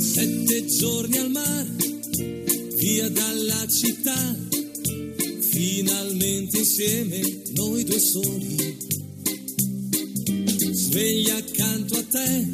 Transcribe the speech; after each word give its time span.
Sette 0.00 0.66
giorni 0.66 1.18
al 1.18 1.30
mare, 1.30 1.68
via 2.76 3.08
dalla 3.08 3.66
città, 3.68 4.36
finalmente 5.40 6.58
insieme 6.58 7.20
noi 7.54 7.84
due 7.84 7.98
soli. 7.98 8.76
Sveglia 10.72 11.36
accanto 11.36 11.98
a 11.98 12.02
te, 12.02 12.46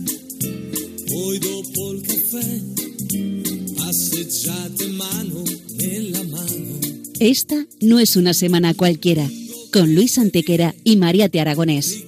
poi 1.07 1.39
dopo 1.39 1.93
il 1.93 2.01
caffè, 2.01 2.61
passeggiate 3.75 4.87
mano 4.89 5.43
nella 5.77 6.23
mano. 6.25 6.79
Esta 7.21 7.67
no 7.81 7.99
es 7.99 8.17
una 8.17 8.33
semana 8.33 8.75
cualquiera, 8.75 9.29
con 9.73 9.95
Luis 9.95 10.19
Antequera 10.19 10.75
y 10.85 10.97
Mariate 10.97 11.41
Aragonés. 11.41 12.08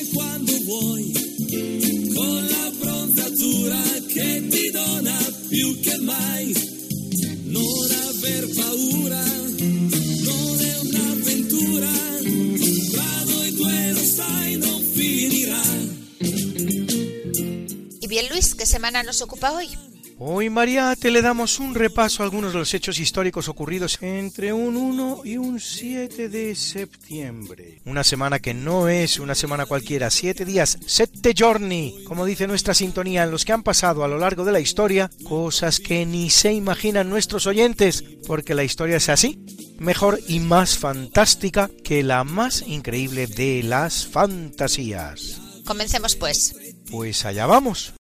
Luis, 18.41 18.55
¿qué 18.55 18.65
semana 18.65 19.03
nos 19.03 19.21
ocupa 19.21 19.51
hoy? 19.51 19.69
Hoy, 20.17 20.49
Mariate, 20.49 21.11
le 21.11 21.21
damos 21.21 21.59
un 21.59 21.75
repaso 21.75 22.23
a 22.23 22.25
algunos 22.25 22.53
de 22.53 22.57
los 22.57 22.73
hechos 22.73 22.97
históricos 22.97 23.47
ocurridos 23.47 23.99
entre 24.01 24.51
un 24.51 24.77
1 24.77 25.21
y 25.25 25.37
un 25.37 25.59
7 25.59 26.27
de 26.27 26.55
septiembre. 26.55 27.81
Una 27.85 28.03
semana 28.03 28.39
que 28.39 28.55
no 28.55 28.89
es 28.89 29.19
una 29.19 29.35
semana 29.35 29.67
cualquiera, 29.67 30.09
siete 30.09 30.43
días, 30.43 30.79
sette 30.87 31.35
giorni, 31.35 32.03
como 32.07 32.25
dice 32.25 32.47
nuestra 32.47 32.73
sintonía, 32.73 33.25
en 33.25 33.31
los 33.31 33.45
que 33.45 33.53
han 33.53 33.61
pasado 33.61 34.03
a 34.03 34.07
lo 34.07 34.17
largo 34.17 34.43
de 34.43 34.53
la 34.53 34.59
historia 34.59 35.11
cosas 35.23 35.79
que 35.79 36.07
ni 36.07 36.31
se 36.31 36.51
imaginan 36.51 37.11
nuestros 37.11 37.45
oyentes, 37.45 38.03
porque 38.25 38.55
la 38.55 38.63
historia 38.63 38.97
es 38.97 39.09
así, 39.09 39.45
mejor 39.77 40.19
y 40.27 40.39
más 40.39 40.79
fantástica 40.79 41.69
que 41.83 42.01
la 42.01 42.23
más 42.23 42.63
increíble 42.65 43.27
de 43.27 43.61
las 43.61 44.07
fantasías. 44.07 45.41
Comencemos 45.63 46.15
pues. 46.15 46.55
Pues 46.89 47.23
allá 47.23 47.45
vamos. 47.45 47.93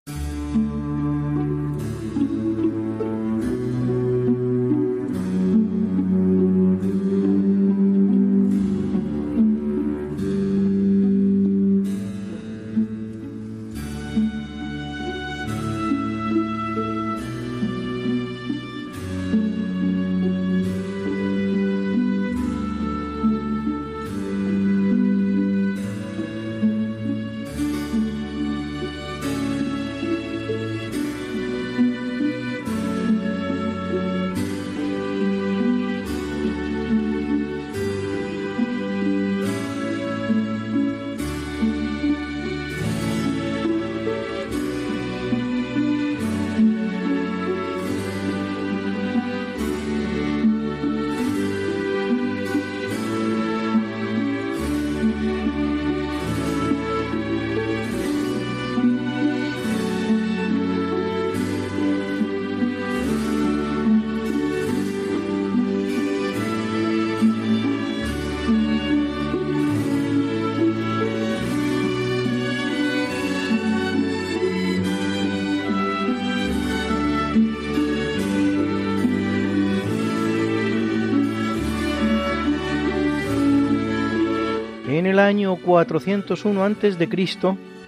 El 85.11 85.19
año 85.19 85.57
401 85.57 86.65
a.C. 86.65 87.09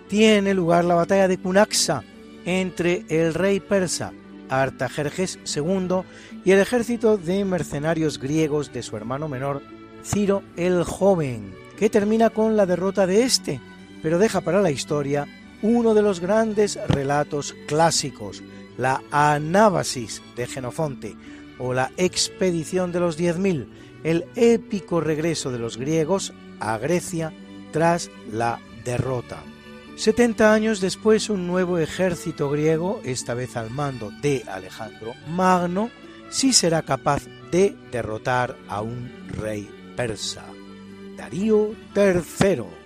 tiene 0.08 0.54
lugar 0.54 0.84
la 0.84 0.96
batalla 0.96 1.28
de 1.28 1.38
Cunaxa 1.38 2.02
entre 2.44 3.04
el 3.08 3.32
rey 3.32 3.60
persa 3.60 4.12
Artajerjes 4.48 5.38
II 5.56 6.02
y 6.44 6.50
el 6.50 6.58
ejército 6.58 7.16
de 7.16 7.44
mercenarios 7.44 8.18
griegos 8.18 8.72
de 8.72 8.82
su 8.82 8.96
hermano 8.96 9.28
menor 9.28 9.62
Ciro 10.04 10.42
el 10.56 10.82
Joven, 10.82 11.54
que 11.78 11.88
termina 11.88 12.30
con 12.30 12.56
la 12.56 12.66
derrota 12.66 13.06
de 13.06 13.22
este, 13.22 13.60
pero 14.02 14.18
deja 14.18 14.40
para 14.40 14.60
la 14.60 14.72
historia 14.72 15.26
uno 15.62 15.94
de 15.94 16.02
los 16.02 16.18
grandes 16.18 16.78
relatos 16.88 17.54
clásicos, 17.68 18.42
la 18.76 19.00
Anábasis 19.12 20.20
de 20.34 20.48
Genofonte 20.48 21.16
o 21.58 21.72
la 21.72 21.92
expedición 21.96 22.90
de 22.90 23.00
los 23.00 23.18
10.000, 23.18 23.66
el 24.02 24.24
épico 24.34 25.00
regreso 25.00 25.52
de 25.52 25.60
los 25.60 25.76
griegos 25.76 26.32
a 26.62 26.78
Grecia 26.78 27.32
tras 27.72 28.10
la 28.30 28.60
derrota. 28.84 29.42
70 29.96 30.52
años 30.52 30.80
después, 30.80 31.28
un 31.28 31.46
nuevo 31.46 31.78
ejército 31.78 32.48
griego, 32.50 33.00
esta 33.04 33.34
vez 33.34 33.56
al 33.56 33.70
mando 33.70 34.10
de 34.22 34.44
Alejandro 34.48 35.12
Magno, 35.28 35.90
sí 36.30 36.52
será 36.52 36.82
capaz 36.82 37.22
de 37.50 37.76
derrotar 37.90 38.56
a 38.68 38.80
un 38.80 39.28
rey 39.28 39.68
persa, 39.96 40.44
Darío 41.16 41.74
III. 41.94 42.81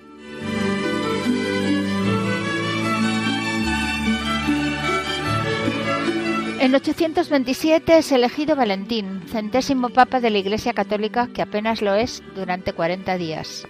En 6.67 6.75
827 6.75 7.99
es 7.99 8.11
elegido 8.11 8.57
Valentín, 8.57 9.23
centésimo 9.29 9.91
papa 9.91 10.19
de 10.19 10.31
la 10.31 10.39
Iglesia 10.39 10.73
Católica, 10.73 11.29
que 11.33 11.41
apenas 11.41 11.81
lo 11.81 11.95
es 11.95 12.25
durante 12.35 12.73
40 12.73 13.17
días. 13.19 13.69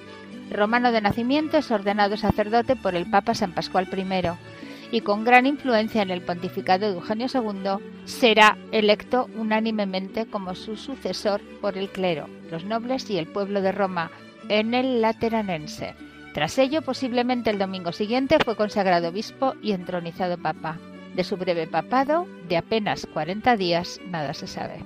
Romano 0.51 0.91
de 0.91 1.03
nacimiento, 1.03 1.59
es 1.59 1.71
ordenado 1.71 2.17
sacerdote 2.17 2.75
por 2.75 2.95
el 2.95 3.05
Papa 3.11 3.35
San 3.35 3.53
Pascual 3.53 3.87
I 3.95 4.97
y 4.97 5.03
con 5.03 5.25
gran 5.25 5.45
influencia 5.45 6.01
en 6.01 6.11
el 6.11 6.23
pontificado 6.23 6.87
de 6.87 6.95
Eugenio 6.95 7.27
II, 7.35 8.06
será 8.06 8.56
electo 8.73 9.29
unánimemente 9.37 10.25
como 10.25 10.55
su 10.55 10.79
sucesor 10.79 11.43
por 11.61 11.77
el 11.77 11.91
clero, 11.91 12.31
los 12.51 12.65
nobles 12.65 13.11
y 13.11 13.19
el 13.19 13.27
pueblo 13.27 13.61
de 13.61 13.73
Roma 13.73 14.11
en 14.49 14.73
el 14.73 15.03
Lateranense. 15.03 15.95
Tras 16.32 16.56
ello, 16.56 16.81
posiblemente 16.81 17.50
el 17.50 17.59
domingo 17.59 17.93
siguiente, 17.93 18.38
fue 18.43 18.56
consagrado 18.56 19.11
obispo 19.11 19.53
y 19.61 19.73
entronizado 19.73 20.38
papa. 20.38 20.79
De 21.17 21.25
su 21.25 21.39
breve 21.39 21.67
papado, 21.67 22.27
de 22.47 22.59
apenas 22.59 23.07
40 23.07 23.57
días, 23.57 23.99
nada 24.07 24.35
se 24.35 24.47
sabe. 24.47 24.85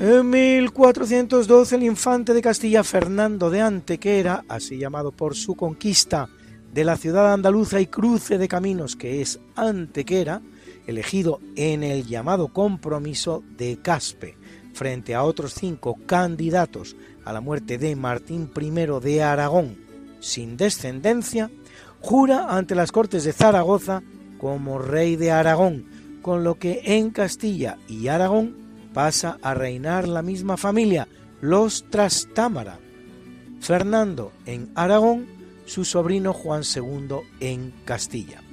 En 0.00 0.30
1412 0.30 1.76
el 1.76 1.82
infante 1.82 2.32
de 2.32 2.40
Castilla 2.40 2.82
Fernando 2.84 3.50
de 3.50 3.60
Antequera, 3.60 4.44
así 4.48 4.78
llamado 4.78 5.12
por 5.12 5.34
su 5.34 5.54
conquista 5.54 6.30
de 6.72 6.84
la 6.84 6.96
ciudad 6.96 7.34
andaluza 7.34 7.82
y 7.82 7.86
cruce 7.86 8.38
de 8.38 8.48
caminos 8.48 8.96
que 8.96 9.20
es 9.20 9.40
Antequera, 9.56 10.40
elegido 10.86 11.40
en 11.54 11.82
el 11.82 12.06
llamado 12.06 12.48
compromiso 12.48 13.42
de 13.58 13.78
Caspe, 13.82 14.38
frente 14.74 15.14
a 15.14 15.22
otros 15.22 15.54
cinco 15.54 15.96
candidatos 16.06 16.96
a 17.24 17.32
la 17.32 17.40
muerte 17.40 17.78
de 17.78 17.96
Martín 17.96 18.50
I 18.54 18.70
de 19.00 19.22
Aragón, 19.22 19.78
sin 20.20 20.56
descendencia, 20.56 21.50
jura 22.00 22.54
ante 22.56 22.74
las 22.74 22.92
Cortes 22.92 23.24
de 23.24 23.32
Zaragoza 23.32 24.02
como 24.38 24.78
rey 24.78 25.16
de 25.16 25.30
Aragón, 25.30 25.86
con 26.20 26.44
lo 26.44 26.56
que 26.56 26.82
en 26.84 27.10
Castilla 27.10 27.78
y 27.88 28.08
Aragón 28.08 28.56
pasa 28.92 29.38
a 29.42 29.54
reinar 29.54 30.06
la 30.06 30.22
misma 30.22 30.56
familia, 30.56 31.08
los 31.40 31.84
Trastámara. 31.90 32.78
Fernando 33.60 34.32
en 34.44 34.70
Aragón, 34.74 35.26
su 35.64 35.84
sobrino 35.84 36.32
Juan 36.34 36.62
II 36.62 37.20
en 37.40 37.72
Castilla. 37.84 38.43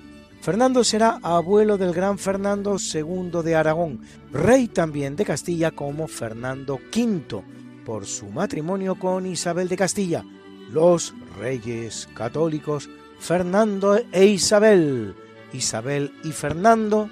Fernando 0.42 0.84
será 0.84 1.20
abuelo 1.22 1.78
del 1.78 1.94
gran 1.94 2.18
Fernando 2.18 2.78
II 2.78 3.44
de 3.44 3.56
Aragón, 3.56 4.02
rey 4.32 4.68
también 4.68 5.16
de 5.16 5.24
Castilla 5.24 5.70
como 5.70 6.08
Fernando 6.08 6.80
V, 6.92 7.44
por 7.86 8.08
su 8.08 8.26
matrimonio 8.26 8.96
con 8.96 9.28
Isabel 9.28 9.70
de 9.70 9.78
Castilla, 9.78 10.26
los 10.72 11.14
reyes 11.40 12.10
católicos 12.16 12.90
Fernando 13.20 14.00
e 14.12 14.26
Isabel. 14.26 15.16
Isabel 15.54 16.12
y 16.24 16.32
Fernando, 16.32 17.08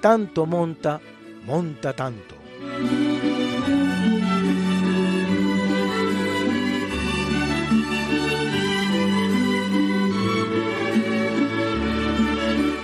tanto 0.00 0.46
monta, 0.46 1.02
monta 1.44 1.92
tanto. 1.94 2.39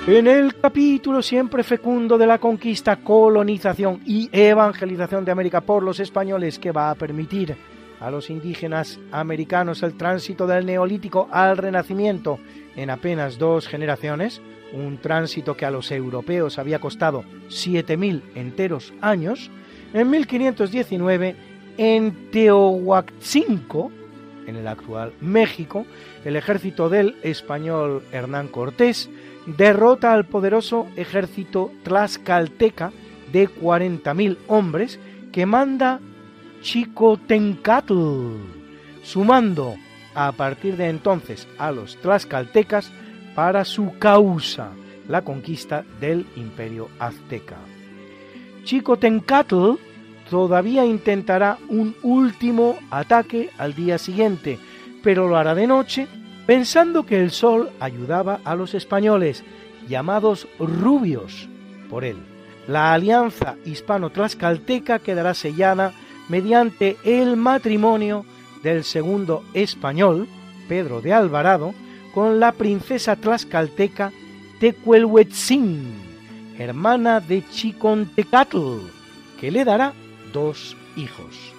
En 0.08 0.28
el 0.28 0.54
capítulo 0.54 1.20
siempre 1.20 1.64
fecundo 1.64 2.16
de 2.16 2.28
la 2.28 2.38
conquista, 2.38 2.94
colonización 2.94 4.02
y 4.06 4.28
evangelización 4.30 5.24
de 5.24 5.32
América 5.32 5.62
por 5.62 5.82
los 5.82 5.98
españoles 5.98 6.60
que 6.60 6.70
va 6.70 6.90
a 6.90 6.94
permitir 6.94 7.56
a 7.98 8.08
los 8.08 8.30
indígenas 8.30 9.00
americanos 9.10 9.82
el 9.82 9.96
tránsito 9.96 10.46
del 10.46 10.64
neolítico 10.64 11.28
al 11.32 11.56
renacimiento 11.56 12.38
en 12.76 12.90
apenas 12.90 13.36
dos 13.36 13.66
generaciones, 13.66 14.40
un 14.72 14.98
tránsito 14.98 15.56
que 15.56 15.66
a 15.66 15.72
los 15.72 15.90
europeos 15.90 16.60
había 16.60 16.78
costado 16.78 17.24
7.000 17.48 18.22
enteros 18.36 18.94
años, 19.00 19.50
en 19.92 20.08
1519 20.08 21.34
en 21.78 22.30
Teohuaccinco, 22.30 23.90
en 24.46 24.54
el 24.54 24.68
actual 24.68 25.14
México, 25.20 25.84
el 26.24 26.36
ejército 26.36 26.88
del 26.88 27.16
español 27.24 28.04
Hernán 28.12 28.46
Cortés 28.46 29.10
derrota 29.46 30.12
al 30.12 30.26
poderoso 30.26 30.87
ejército 30.96 31.70
tlaxcalteca 31.84 32.93
de 33.32 33.48
40.000 33.48 34.38
hombres 34.48 34.98
que 35.32 35.46
manda 35.46 36.00
Chicotencatl, 36.62 37.94
sumando 39.02 39.76
a 40.14 40.32
partir 40.32 40.76
de 40.76 40.88
entonces 40.88 41.46
a 41.58 41.70
los 41.70 41.96
tlaxcaltecas 41.98 42.90
para 43.34 43.64
su 43.64 43.98
causa, 43.98 44.70
la 45.08 45.22
conquista 45.22 45.84
del 46.00 46.26
imperio 46.37 46.88
azteca. 46.99 47.56
Chicotencatl 48.64 49.75
todavía 50.28 50.84
intentará 50.84 51.58
un 51.69 51.94
último 52.02 52.76
ataque 52.90 53.50
al 53.58 53.75
día 53.75 53.99
siguiente, 53.99 54.58
pero 55.04 55.28
lo 55.28 55.37
hará 55.37 55.54
de 55.54 55.69
noche 55.69 56.08
pensando 56.46 57.04
que 57.04 57.20
el 57.20 57.31
sol 57.31 57.70
ayudaba 57.81 58.40
a 58.44 58.54
los 58.54 58.75
españoles, 58.75 59.44
llamados 59.88 60.48
rubios 60.58 61.48
por 61.90 62.04
él. 62.04 62.16
La 62.69 62.93
alianza 62.93 63.56
hispano-tlaxcalteca 63.64 64.98
quedará 64.98 65.34
sellada 65.34 65.93
mediante 66.28 66.96
el 67.04 67.37
matrimonio 67.37 68.25
del 68.62 68.84
segundo 68.84 69.44
español, 69.54 70.26
Pedro 70.69 71.00
de 71.00 71.12
Alvarado, 71.12 71.75
con 72.14 72.40
la 72.40 72.52
princesa 72.52 73.14
tlaxcalteca 73.16 74.12
Tecuelhuetzin, 74.58 75.92
hermana 76.58 77.20
de 77.20 77.46
Chicontecatl, 77.49 78.78
que 79.38 79.50
le 79.50 79.64
dará 79.64 79.92
dos 80.32 80.76
hijos. 80.96 81.55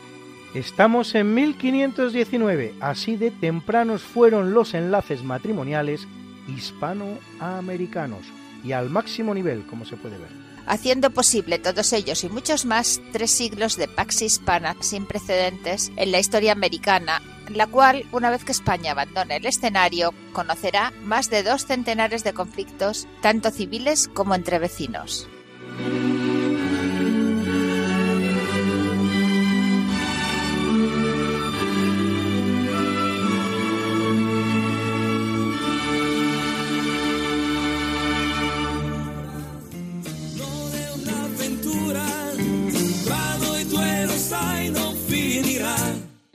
Estamos 0.58 1.14
en 1.14 1.36
1519, 1.36 2.74
así 2.80 3.16
de 3.16 3.30
tempranos 3.30 4.02
fueron 4.02 4.56
los 4.56 4.74
enlaces 4.74 5.24
matrimoniales 5.24 6.08
hispanoamericanos 6.48 8.26
y 8.64 8.72
al 8.72 8.90
máximo 8.90 9.36
nivel, 9.36 9.68
como 9.68 9.86
se 9.86 9.98
puede 9.98 10.18
ver. 10.18 10.30
Haciendo 10.66 11.12
posible 11.12 11.60
todos 11.60 11.94
ellos 11.94 12.24
y 12.24 12.30
muchos 12.30 12.66
más 12.66 13.00
tres 13.12 13.30
siglos 13.30 13.78
de 13.78 13.88
pax 13.88 14.24
hispana 14.24 14.76
sin 14.80 15.06
precedentes 15.06 15.92
en 15.96 16.12
la 16.12 16.18
historia 16.18 16.54
americana, 16.54 17.22
la 17.54 17.68
cual, 17.68 18.06
una 18.12 18.32
vez 18.32 18.44
que 18.44 18.52
España 18.52 18.94
abandone 18.94 19.36
el 19.36 19.46
escenario, 19.46 20.12
conocerá 20.34 20.92
más 21.04 21.30
de 21.30 21.44
dos 21.44 21.68
centenares 21.68 22.24
de 22.24 22.34
conflictos, 22.34 23.08
tanto 23.22 23.52
civiles 23.52 24.08
como 24.12 24.34
entre 24.34 24.58
vecinos. 24.58 25.30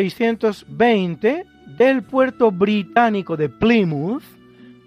1620, 0.00 1.46
del 1.78 2.02
puerto 2.02 2.50
británico 2.50 3.36
de 3.36 3.48
Plymouth, 3.48 4.22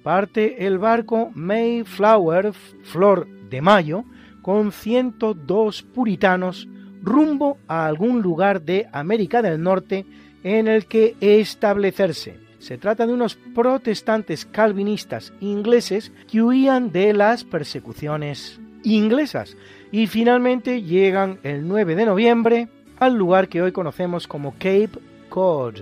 parte 0.03 0.65
el 0.65 0.77
barco 0.77 1.31
Mayflower 1.33 2.53
Flor 2.83 3.27
de 3.49 3.61
Mayo 3.61 4.05
con 4.41 4.71
102 4.71 5.83
puritanos 5.83 6.67
rumbo 7.01 7.57
a 7.67 7.85
algún 7.85 8.21
lugar 8.21 8.61
de 8.61 8.87
América 8.91 9.41
del 9.41 9.61
Norte 9.61 10.05
en 10.43 10.67
el 10.67 10.85
que 10.85 11.15
establecerse. 11.21 12.39
Se 12.59 12.77
trata 12.77 13.07
de 13.07 13.13
unos 13.13 13.35
protestantes 13.55 14.45
calvinistas 14.45 15.33
ingleses 15.39 16.11
que 16.29 16.41
huían 16.41 16.91
de 16.91 17.13
las 17.13 17.43
persecuciones 17.43 18.59
inglesas 18.83 19.55
y 19.91 20.07
finalmente 20.07 20.81
llegan 20.81 21.39
el 21.43 21.67
9 21.67 21.95
de 21.95 22.05
noviembre 22.05 22.67
al 22.99 23.15
lugar 23.15 23.47
que 23.47 23.61
hoy 23.61 23.71
conocemos 23.71 24.27
como 24.27 24.51
Cape 24.53 24.91
Cod, 25.29 25.75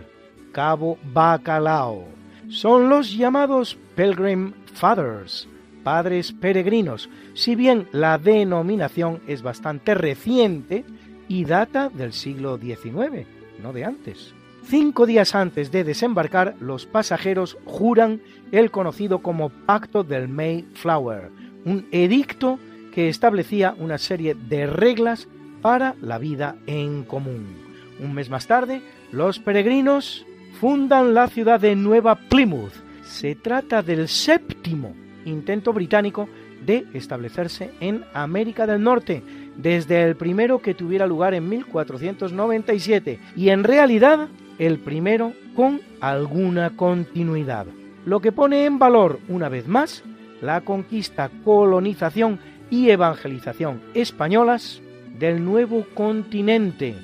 Cabo 0.52 0.98
Bacalao. 1.14 2.06
Son 2.50 2.90
los 2.90 3.16
llamados 3.16 3.78
Pilgrim 3.96 4.54
Fathers, 4.74 5.48
padres 5.84 6.32
peregrinos, 6.32 7.10
si 7.34 7.56
bien 7.56 7.88
la 7.92 8.18
denominación 8.18 9.22
es 9.28 9.42
bastante 9.42 9.96
reciente 9.96 10.86
y 11.28 11.46
data 11.46 11.90
del 11.90 12.14
siglo 12.14 12.58
XIX, 12.58 13.28
no 13.62 13.74
de 13.74 13.86
antes. 13.86 14.34
Cinco 14.64 15.06
días 15.06 15.34
antes 15.34 15.72
de 15.72 15.84
desembarcar, 15.84 16.56
los 16.60 16.86
pasajeros 16.86 17.58
juran 17.66 18.22
el 18.52 18.70
conocido 18.70 19.20
como 19.20 19.50
Pacto 19.50 20.04
del 20.04 20.28
Mayflower, 20.28 21.32
un 21.66 21.88
edicto 21.92 22.60
que 22.94 23.10
establecía 23.10 23.76
una 23.78 23.98
serie 23.98 24.36
de 24.36 24.68
reglas 24.68 25.28
para 25.62 25.96
la 26.02 26.18
vida 26.18 26.56
en 26.68 27.04
común. 27.04 27.56
Un 28.00 28.14
mes 28.14 28.30
más 28.30 28.48
tarde, 28.48 28.82
los 29.12 29.40
peregrinos 29.40 30.26
fundan 30.60 31.14
la 31.14 31.28
ciudad 31.28 31.60
de 31.60 31.76
Nueva 31.76 32.16
Plymouth. 32.16 32.74
Se 33.04 33.36
trata 33.36 33.82
del 33.82 34.08
séptimo 34.08 34.94
intento 35.26 35.74
británico 35.74 36.28
de 36.66 36.86
establecerse 36.94 37.72
en 37.80 38.04
América 38.14 38.66
del 38.66 38.82
Norte, 38.84 39.24
desde 39.56 40.04
el 40.04 40.16
primero 40.16 40.62
que 40.62 40.74
tuviera 40.74 41.08
lugar 41.08 41.34
en 41.34 41.48
1497, 41.48 43.20
y 43.36 43.50
en 43.50 43.64
realidad 43.64 44.28
el 44.60 44.80
primero 44.80 45.34
con 45.56 45.82
alguna 46.02 46.72
continuidad, 46.76 47.68
lo 48.06 48.20
que 48.20 48.32
pone 48.32 48.66
en 48.66 48.80
valor 48.80 49.20
una 49.28 49.50
vez 49.50 49.68
más 49.68 50.04
la 50.42 50.62
conquista, 50.62 51.30
colonización 51.44 52.40
y 52.70 52.90
evangelización 52.90 53.82
españolas 53.94 54.82
del 55.20 55.44
nuevo 55.44 55.86
continente, 55.94 56.96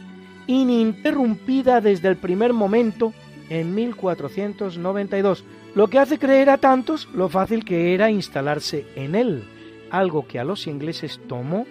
ininterrumpida 0.47 1.81
desde 1.81 2.09
el 2.09 2.17
primer 2.17 2.53
momento 2.53 3.13
en 3.49 3.73
1492, 3.75 5.43
lo 5.75 5.87
que 5.87 5.99
hace 5.99 6.19
creer 6.19 6.49
a 6.49 6.57
tantos 6.57 7.07
lo 7.13 7.29
fácil 7.29 7.65
que 7.65 7.93
era 7.93 8.11
instalarse 8.11 8.85
en 8.95 9.15
él, 9.15 9.43
algo 9.89 10.27
que 10.27 10.39
a 10.39 10.43
los 10.43 10.67
ingleses 10.67 11.19
tomó 11.27 11.65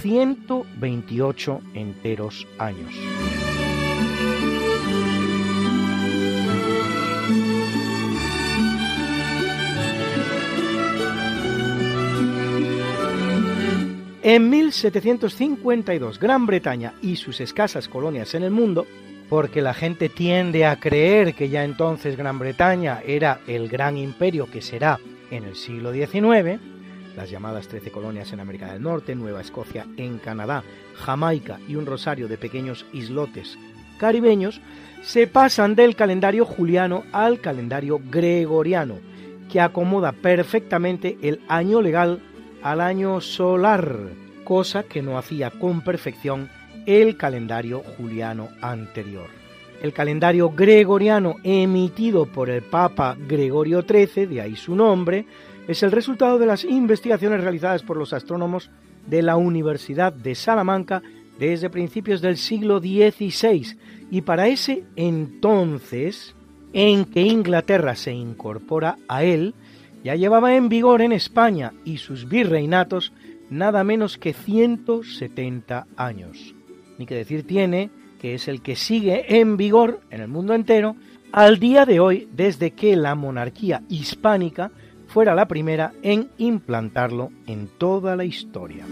128 0.00 1.60
enteros 1.74 2.46
años. 2.58 2.94
En 14.30 14.50
1752, 14.50 16.20
Gran 16.20 16.44
Bretaña 16.44 16.92
y 17.00 17.16
sus 17.16 17.40
escasas 17.40 17.88
colonias 17.88 18.34
en 18.34 18.42
el 18.42 18.50
mundo, 18.50 18.86
porque 19.30 19.62
la 19.62 19.72
gente 19.72 20.10
tiende 20.10 20.66
a 20.66 20.78
creer 20.78 21.32
que 21.32 21.48
ya 21.48 21.64
entonces 21.64 22.14
Gran 22.14 22.38
Bretaña 22.38 23.00
era 23.06 23.40
el 23.46 23.70
gran 23.70 23.96
imperio 23.96 24.44
que 24.44 24.60
será 24.60 25.00
en 25.30 25.44
el 25.44 25.56
siglo 25.56 25.94
XIX, 25.94 26.60
las 27.16 27.30
llamadas 27.30 27.68
Trece 27.68 27.90
colonias 27.90 28.30
en 28.34 28.40
América 28.40 28.70
del 28.70 28.82
Norte, 28.82 29.14
Nueva 29.14 29.40
Escocia 29.40 29.86
en 29.96 30.18
Canadá, 30.18 30.62
Jamaica 30.96 31.58
y 31.66 31.76
un 31.76 31.86
rosario 31.86 32.28
de 32.28 32.36
pequeños 32.36 32.84
islotes 32.92 33.56
caribeños, 33.98 34.60
se 35.00 35.26
pasan 35.26 35.74
del 35.74 35.96
calendario 35.96 36.44
juliano 36.44 37.04
al 37.12 37.40
calendario 37.40 37.98
gregoriano, 38.10 38.96
que 39.50 39.62
acomoda 39.62 40.12
perfectamente 40.12 41.16
el 41.22 41.40
año 41.48 41.80
legal 41.80 42.20
al 42.70 42.80
año 42.82 43.20
solar, 43.20 44.10
cosa 44.44 44.82
que 44.82 45.00
no 45.00 45.16
hacía 45.16 45.50
con 45.50 45.80
perfección 45.80 46.50
el 46.84 47.16
calendario 47.16 47.80
juliano 47.96 48.48
anterior. 48.60 49.26
El 49.80 49.92
calendario 49.92 50.50
gregoriano 50.50 51.36
emitido 51.44 52.26
por 52.26 52.50
el 52.50 52.62
Papa 52.62 53.16
Gregorio 53.18 53.82
XIII, 53.82 54.26
de 54.26 54.40
ahí 54.40 54.56
su 54.56 54.74
nombre, 54.74 55.24
es 55.66 55.82
el 55.82 55.92
resultado 55.92 56.38
de 56.38 56.46
las 56.46 56.64
investigaciones 56.64 57.42
realizadas 57.42 57.82
por 57.82 57.96
los 57.96 58.12
astrónomos 58.12 58.70
de 59.06 59.22
la 59.22 59.36
Universidad 59.36 60.12
de 60.12 60.34
Salamanca 60.34 61.02
desde 61.38 61.70
principios 61.70 62.20
del 62.20 62.36
siglo 62.36 62.80
XVI 62.80 63.76
y 64.10 64.22
para 64.22 64.48
ese 64.48 64.84
entonces 64.96 66.34
en 66.72 67.04
que 67.06 67.22
Inglaterra 67.22 67.94
se 67.94 68.12
incorpora 68.12 68.96
a 69.08 69.24
él, 69.24 69.54
ya 70.04 70.14
llevaba 70.14 70.54
en 70.54 70.68
vigor 70.68 71.02
en 71.02 71.12
España 71.12 71.72
y 71.84 71.98
sus 71.98 72.28
virreinatos 72.28 73.12
nada 73.50 73.84
menos 73.84 74.18
que 74.18 74.32
170 74.32 75.86
años. 75.96 76.54
Ni 76.98 77.06
que 77.06 77.14
decir 77.14 77.46
tiene 77.46 77.90
que 78.20 78.34
es 78.34 78.48
el 78.48 78.62
que 78.62 78.76
sigue 78.76 79.38
en 79.40 79.56
vigor 79.56 80.00
en 80.10 80.20
el 80.20 80.28
mundo 80.28 80.54
entero 80.54 80.96
al 81.32 81.58
día 81.58 81.86
de 81.86 82.00
hoy 82.00 82.28
desde 82.32 82.72
que 82.72 82.96
la 82.96 83.14
monarquía 83.14 83.82
hispánica 83.88 84.70
fuera 85.06 85.34
la 85.34 85.48
primera 85.48 85.92
en 86.02 86.30
implantarlo 86.38 87.30
en 87.46 87.68
toda 87.78 88.16
la 88.16 88.24
historia. 88.24 88.84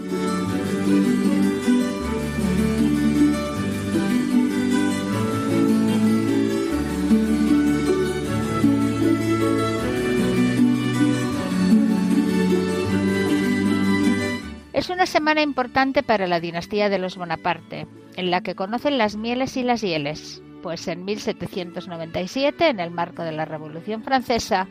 Es 14.77 14.91
una 14.91 15.07
semana 15.07 15.41
importante 15.41 16.03
para 16.03 16.27
la 16.27 16.39
dinastía 16.39 16.87
de 16.87 16.99
los 16.99 17.17
Bonaparte, 17.17 17.87
en 18.15 18.29
la 18.29 18.41
que 18.41 18.53
conocen 18.53 18.99
las 18.99 19.15
mieles 19.15 19.57
y 19.57 19.63
las 19.63 19.81
hieles, 19.81 20.43
pues 20.61 20.87
en 20.87 21.03
1797, 21.03 22.69
en 22.69 22.79
el 22.79 22.91
marco 22.91 23.23
de 23.23 23.31
la 23.31 23.45
Revolución 23.45 24.03
Francesa, 24.03 24.67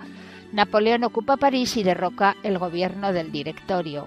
Napoleón 0.53 1.03
ocupa 1.03 1.37
París 1.37 1.77
y 1.77 1.83
derroca 1.83 2.37
el 2.45 2.57
gobierno 2.57 3.13
del 3.13 3.33
Directorio, 3.33 4.07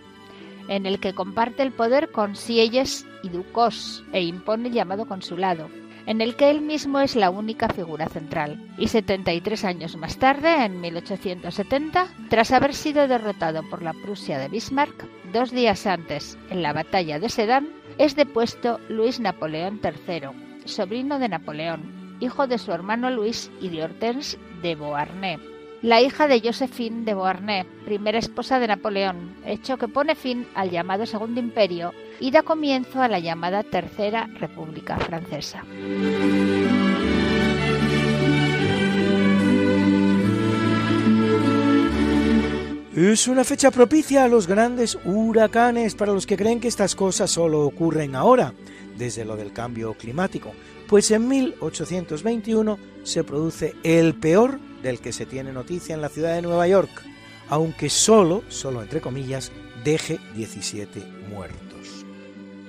en 0.70 0.86
el 0.86 1.02
que 1.02 1.14
comparte 1.14 1.64
el 1.64 1.74
poder 1.74 2.14
con 2.14 2.38
Sieyes 2.38 3.06
y 3.22 3.28
Ducos 3.28 4.06
e 4.14 4.22
impone 4.22 4.70
el 4.70 4.76
llamado 4.76 5.06
consulado, 5.06 5.70
en 6.10 6.22
el 6.22 6.36
que 6.36 6.50
él 6.50 6.62
mismo 6.62 7.00
es 7.00 7.16
la 7.16 7.30
única 7.30 7.70
figura 7.70 8.10
central. 8.10 8.60
Y 8.80 8.88
73 8.88 9.64
años 9.64 9.96
más 9.96 10.18
tarde, 10.18 10.66
en 10.66 10.82
1870, 10.82 12.08
tras 12.32 12.52
haber 12.52 12.74
sido 12.74 13.08
derrotado 13.08 13.62
por 13.70 13.84
la 13.84 13.94
Prusia 13.94 14.40
de 14.40 14.48
Bismarck, 14.48 15.06
dos 15.32 15.52
días 15.52 15.86
antes, 15.86 16.36
en 16.50 16.64
la 16.64 16.74
batalla 16.74 17.20
de 17.20 17.30
Sedan, 17.30 17.70
es 18.00 18.16
depuesto 18.16 18.80
Luis 18.90 19.20
Napoleón 19.20 19.80
III, 19.84 20.30
sobrino 20.66 21.20
de 21.20 21.30
Napoleón, 21.30 22.18
hijo 22.20 22.48
de 22.48 22.58
su 22.58 22.72
hermano 22.72 23.12
Luis 23.12 23.52
y 23.62 23.70
de 23.70 23.84
Hortense 23.84 24.40
de 24.64 24.74
Beauharnais, 24.74 25.40
la 25.84 26.02
hija 26.02 26.28
de 26.28 26.42
Josephine 26.42 27.06
de 27.06 27.14
Beauharnais, 27.14 27.68
primera 27.86 28.18
esposa 28.18 28.60
de 28.60 28.68
Napoleón, 28.68 29.36
hecho 29.46 29.78
que 29.78 29.88
pone 29.88 30.16
fin 30.16 30.48
al 30.56 30.72
llamado 30.72 31.06
Segundo 31.06 31.40
Imperio 31.40 31.94
y 32.20 32.32
da 32.32 32.44
comienzo 32.44 33.02
a 33.02 33.08
la 33.08 33.20
llamada 33.20 33.64
Tercera 33.64 34.28
República 34.40 34.98
Francesa. 34.98 35.64
Es 42.96 43.28
una 43.30 43.46
fecha 43.46 43.72
propicia 43.72 44.26
a 44.26 44.28
los 44.28 44.46
grandes 44.46 44.98
huracanes 45.06 45.96
para 45.96 46.12
los 46.12 46.26
que 46.26 46.36
creen 46.36 46.60
que 46.60 46.68
estas 46.68 46.96
cosas 46.96 47.32
solo 47.32 47.62
ocurren 47.62 48.14
ahora, 48.14 48.54
desde 48.98 49.24
lo 49.24 49.38
del 49.38 49.54
cambio 49.54 49.94
climático, 49.94 50.52
pues 50.88 51.10
en 51.12 51.28
1821 51.28 52.78
se 53.04 53.24
produce 53.24 53.76
el 53.84 54.16
peor 54.16 54.60
del 54.84 55.00
que 55.00 55.14
se 55.14 55.26
tiene 55.26 55.54
noticia 55.54 55.96
en 55.96 56.02
la 56.02 56.10
ciudad 56.10 56.36
de 56.36 56.42
Nueva 56.42 56.68
York, 56.68 56.90
aunque 57.48 57.90
solo, 57.90 58.44
solo 58.50 58.82
entre 58.82 59.00
comillas, 59.00 59.52
deje 59.84 60.20
17 60.36 61.02
muertos. 61.30 61.69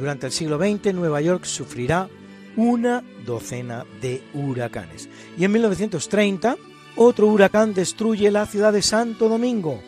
Durante 0.00 0.26
el 0.26 0.32
siglo 0.32 0.58
XX 0.58 0.94
Nueva 0.94 1.20
York 1.20 1.44
sufrirá 1.44 2.08
una 2.56 3.04
docena 3.26 3.84
de 4.00 4.22
huracanes. 4.32 5.10
Y 5.36 5.44
en 5.44 5.52
1930 5.52 6.56
otro 6.96 7.26
huracán 7.26 7.74
destruye 7.74 8.30
la 8.30 8.46
ciudad 8.46 8.72
de 8.72 8.80
Santo 8.80 9.28
Domingo, 9.28 9.82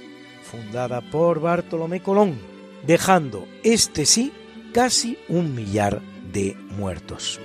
fundada 0.45 1.01
por 1.01 1.41
Bartolomé 1.41 2.03
Colón, 2.03 2.39
dejando 2.87 3.49
este 3.65 4.05
sí 4.05 4.33
casi 4.75 5.17
un 5.29 5.55
millar 5.55 6.03
de 6.31 6.57
muertos. 6.77 7.41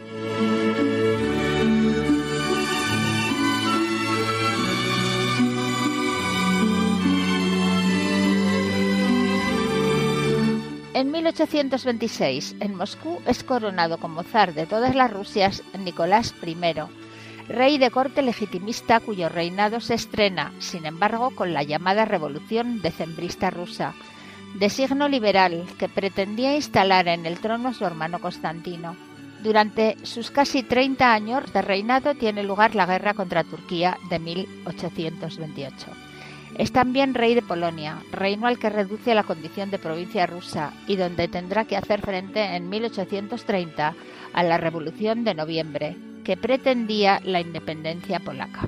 1826, 11.27 12.55
en 12.61 12.75
Moscú, 12.75 13.19
es 13.25 13.43
coronado 13.43 13.97
como 13.97 14.23
zar 14.23 14.53
de 14.53 14.65
todas 14.65 14.95
las 14.95 15.11
Rusias 15.11 15.61
Nicolás 15.77 16.33
I, 16.41 16.55
rey 17.49 17.77
de 17.77 17.91
corte 17.91 18.21
legitimista 18.21 19.01
cuyo 19.01 19.27
reinado 19.27 19.81
se 19.81 19.95
estrena, 19.95 20.53
sin 20.59 20.85
embargo, 20.85 21.35
con 21.35 21.53
la 21.53 21.63
llamada 21.63 22.05
Revolución 22.05 22.81
Decembrista 22.81 23.49
rusa, 23.49 23.93
de 24.55 24.69
signo 24.69 25.09
liberal 25.09 25.65
que 25.77 25.89
pretendía 25.89 26.55
instalar 26.55 27.09
en 27.09 27.25
el 27.25 27.39
trono 27.39 27.69
a 27.69 27.73
su 27.73 27.83
hermano 27.83 28.19
Constantino. 28.19 28.95
Durante 29.43 29.97
sus 30.03 30.31
casi 30.31 30.63
30 30.63 31.11
años 31.11 31.51
de 31.51 31.61
reinado 31.61 32.15
tiene 32.15 32.41
lugar 32.41 32.73
la 32.73 32.85
guerra 32.85 33.13
contra 33.13 33.43
Turquía 33.43 33.97
de 34.09 34.19
1828. 34.19 36.06
Es 36.57 36.71
también 36.71 37.13
rey 37.13 37.35
de 37.35 37.43
Polonia, 37.43 38.01
reino 38.11 38.47
al 38.47 38.57
que 38.57 38.71
reduce 38.71 39.13
la 39.13 39.23
condición 39.23 39.69
de 39.69 39.77
provincia 39.77 40.25
rusa 40.25 40.73
y 40.87 40.95
donde 40.95 41.27
tendrá 41.27 41.65
que 41.65 41.77
hacer 41.77 42.01
frente 42.01 42.55
en 42.55 42.67
1830 42.67 43.93
a 44.33 44.43
la 44.43 44.57
Revolución 44.57 45.23
de 45.23 45.35
Noviembre, 45.35 45.95
que 46.23 46.35
pretendía 46.35 47.21
la 47.23 47.41
independencia 47.41 48.19
polaca. 48.19 48.67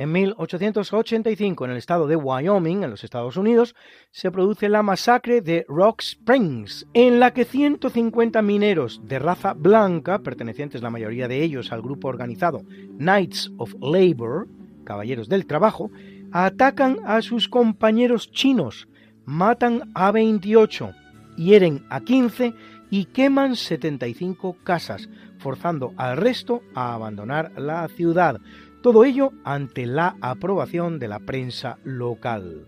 En 0.00 0.12
1885, 0.12 1.66
en 1.66 1.72
el 1.72 1.76
estado 1.76 2.06
de 2.06 2.16
Wyoming, 2.16 2.84
en 2.84 2.90
los 2.90 3.04
Estados 3.04 3.36
Unidos, 3.36 3.76
se 4.10 4.30
produce 4.30 4.70
la 4.70 4.82
masacre 4.82 5.42
de 5.42 5.66
Rock 5.68 6.00
Springs, 6.00 6.86
en 6.94 7.20
la 7.20 7.34
que 7.34 7.44
150 7.44 8.40
mineros 8.40 9.02
de 9.04 9.18
raza 9.18 9.52
blanca, 9.52 10.20
pertenecientes 10.20 10.80
la 10.80 10.88
mayoría 10.88 11.28
de 11.28 11.42
ellos 11.42 11.70
al 11.70 11.82
grupo 11.82 12.08
organizado 12.08 12.62
Knights 12.96 13.52
of 13.58 13.74
Labor, 13.82 14.48
Caballeros 14.84 15.28
del 15.28 15.44
Trabajo, 15.44 15.90
atacan 16.32 17.00
a 17.04 17.20
sus 17.20 17.50
compañeros 17.50 18.32
chinos, 18.32 18.88
matan 19.26 19.90
a 19.94 20.12
28, 20.12 20.92
hieren 21.36 21.84
a 21.90 22.00
15 22.00 22.54
y 22.88 23.04
queman 23.04 23.54
75 23.54 24.56
casas, 24.64 25.10
forzando 25.36 25.92
al 25.98 26.16
resto 26.16 26.62
a 26.74 26.94
abandonar 26.94 27.52
la 27.60 27.86
ciudad, 27.88 28.40
todo 28.82 29.04
ello 29.04 29.32
ante 29.44 29.86
la 29.86 30.16
aprobación 30.20 30.98
de 30.98 31.08
la 31.08 31.18
prensa 31.18 31.78
local. 31.84 32.66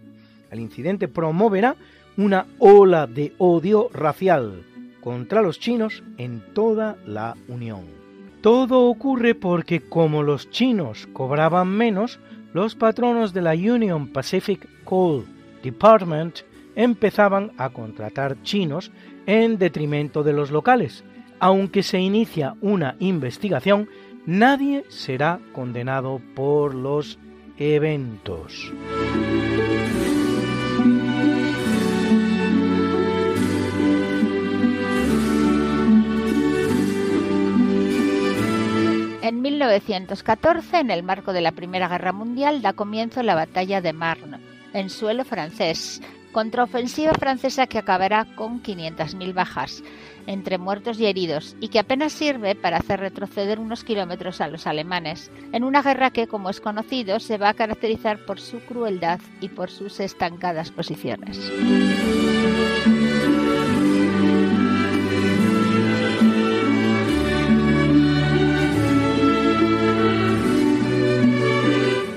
El 0.50 0.60
incidente 0.60 1.08
promoverá 1.08 1.76
una 2.16 2.46
ola 2.58 3.06
de 3.06 3.34
odio 3.38 3.88
racial 3.92 4.64
contra 5.00 5.42
los 5.42 5.58
chinos 5.58 6.02
en 6.18 6.42
toda 6.52 6.96
la 7.06 7.34
Unión. 7.48 8.02
Todo 8.42 8.88
ocurre 8.88 9.34
porque 9.34 9.80
como 9.80 10.22
los 10.22 10.50
chinos 10.50 11.08
cobraban 11.12 11.68
menos, 11.68 12.18
los 12.52 12.74
patronos 12.74 13.32
de 13.32 13.42
la 13.42 13.52
Union 13.52 14.08
Pacific 14.08 14.68
Coal 14.84 15.24
Department 15.62 16.40
empezaban 16.74 17.52
a 17.56 17.70
contratar 17.70 18.42
chinos 18.42 18.90
en 19.26 19.58
detrimento 19.58 20.22
de 20.22 20.32
los 20.32 20.50
locales, 20.50 21.04
aunque 21.38 21.82
se 21.82 21.98
inicia 22.00 22.56
una 22.60 22.96
investigación 22.98 23.88
nadie 24.26 24.84
será 24.88 25.40
condenado 25.52 26.20
por 26.34 26.74
los 26.74 27.18
eventos. 27.56 28.72
En 39.22 39.40
1914, 39.40 40.80
en 40.80 40.90
el 40.90 41.02
marco 41.02 41.32
de 41.32 41.40
la 41.40 41.52
Primera 41.52 41.88
Guerra 41.88 42.12
Mundial, 42.12 42.60
da 42.60 42.72
comienzo 42.72 43.22
la 43.22 43.34
batalla 43.34 43.80
de 43.80 43.92
Marne, 43.92 44.38
en 44.72 44.90
suelo 44.90 45.24
francés, 45.24 46.02
contraofensiva 46.32 47.12
francesa 47.14 47.66
que 47.66 47.78
acabará 47.78 48.26
con 48.34 48.62
500.000 48.62 49.34
bajas, 49.34 49.82
entre 50.26 50.58
muertos 50.58 50.98
y 50.98 51.06
heridos, 51.06 51.56
y 51.60 51.68
que 51.68 51.78
apenas 51.78 52.12
sirve 52.12 52.54
para 52.54 52.78
hacer 52.78 53.00
retroceder 53.00 53.60
unos 53.60 53.84
kilómetros 53.84 54.40
a 54.40 54.48
los 54.48 54.66
alemanes, 54.66 55.30
en 55.52 55.64
una 55.64 55.82
guerra 55.82 56.10
que, 56.10 56.26
como 56.26 56.50
es 56.50 56.60
conocido, 56.60 57.20
se 57.20 57.38
va 57.38 57.50
a 57.50 57.54
caracterizar 57.54 58.24
por 58.24 58.40
su 58.40 58.60
crueldad 58.60 59.20
y 59.40 59.48
por 59.48 59.70
sus 59.70 60.00
estancadas 60.00 60.70
posiciones. 60.70 61.38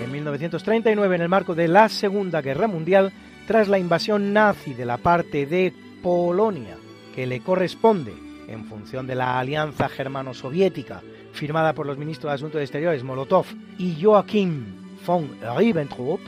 En 0.01 0.11
1939, 0.11 1.15
en 1.15 1.21
el 1.21 1.29
marco 1.29 1.53
de 1.55 1.67
la 1.67 1.89
Segunda 1.89 2.41
Guerra 2.41 2.67
Mundial, 2.67 3.11
tras 3.47 3.67
la 3.67 3.79
invasión 3.79 4.33
nazi 4.33 4.73
de 4.73 4.85
la 4.85 4.97
parte 4.97 5.45
de 5.45 5.73
Polonia, 6.01 6.77
que 7.13 7.25
le 7.25 7.41
corresponde 7.41 8.13
en 8.47 8.65
función 8.65 9.07
de 9.07 9.15
la 9.15 9.39
alianza 9.39 9.89
germano-soviética 9.89 11.01
firmada 11.31 11.73
por 11.73 11.85
los 11.85 11.97
ministros 11.97 12.31
de 12.31 12.35
Asuntos 12.35 12.61
Exteriores 12.61 13.03
Molotov 13.03 13.45
y 13.77 14.01
Joachim 14.01 14.65
von 15.05 15.29
Ribbentrop, 15.57 16.19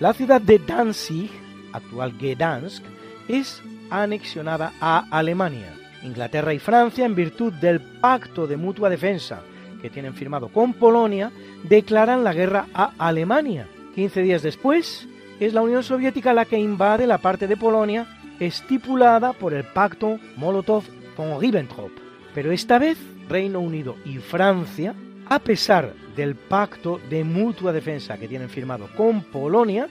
la 0.00 0.12
ciudad 0.12 0.40
de 0.40 0.58
Danzig, 0.58 1.30
actual 1.72 2.12
Gdansk, 2.18 2.82
es 3.28 3.62
anexionada 3.90 4.72
a 4.80 5.06
Alemania. 5.10 5.74
Inglaterra 6.02 6.52
y 6.52 6.58
Francia, 6.58 7.06
en 7.06 7.14
virtud 7.14 7.52
del 7.54 7.80
pacto 7.80 8.46
de 8.46 8.56
mutua 8.56 8.90
defensa 8.90 9.42
que 9.80 9.90
tienen 9.90 10.14
firmado 10.14 10.48
con 10.48 10.74
Polonia, 10.74 11.30
declaran 11.62 12.24
la 12.24 12.32
guerra 12.32 12.66
a 12.74 12.92
Alemania. 12.98 13.68
15 13.94 14.22
días 14.22 14.42
después, 14.42 15.08
es 15.40 15.52
la 15.54 15.62
Unión 15.62 15.82
Soviética 15.82 16.32
la 16.32 16.44
que 16.44 16.58
invade 16.58 17.06
la 17.06 17.18
parte 17.18 17.46
de 17.46 17.56
Polonia 17.56 18.06
estipulada 18.40 19.32
por 19.32 19.54
el 19.54 19.64
pacto 19.64 20.18
Molotov-von 20.36 21.40
Ribbentrop. 21.40 21.90
Pero 22.34 22.52
esta 22.52 22.78
vez 22.78 22.98
Reino 23.28 23.60
Unido 23.60 23.96
y 24.04 24.18
Francia, 24.18 24.94
a 25.28 25.38
pesar 25.38 25.94
del 26.16 26.34
pacto 26.34 27.00
de 27.08 27.24
mutua 27.24 27.72
defensa 27.72 28.18
que 28.18 28.28
tienen 28.28 28.48
firmado 28.50 28.88
con 28.96 29.22
Polonia, 29.22 29.88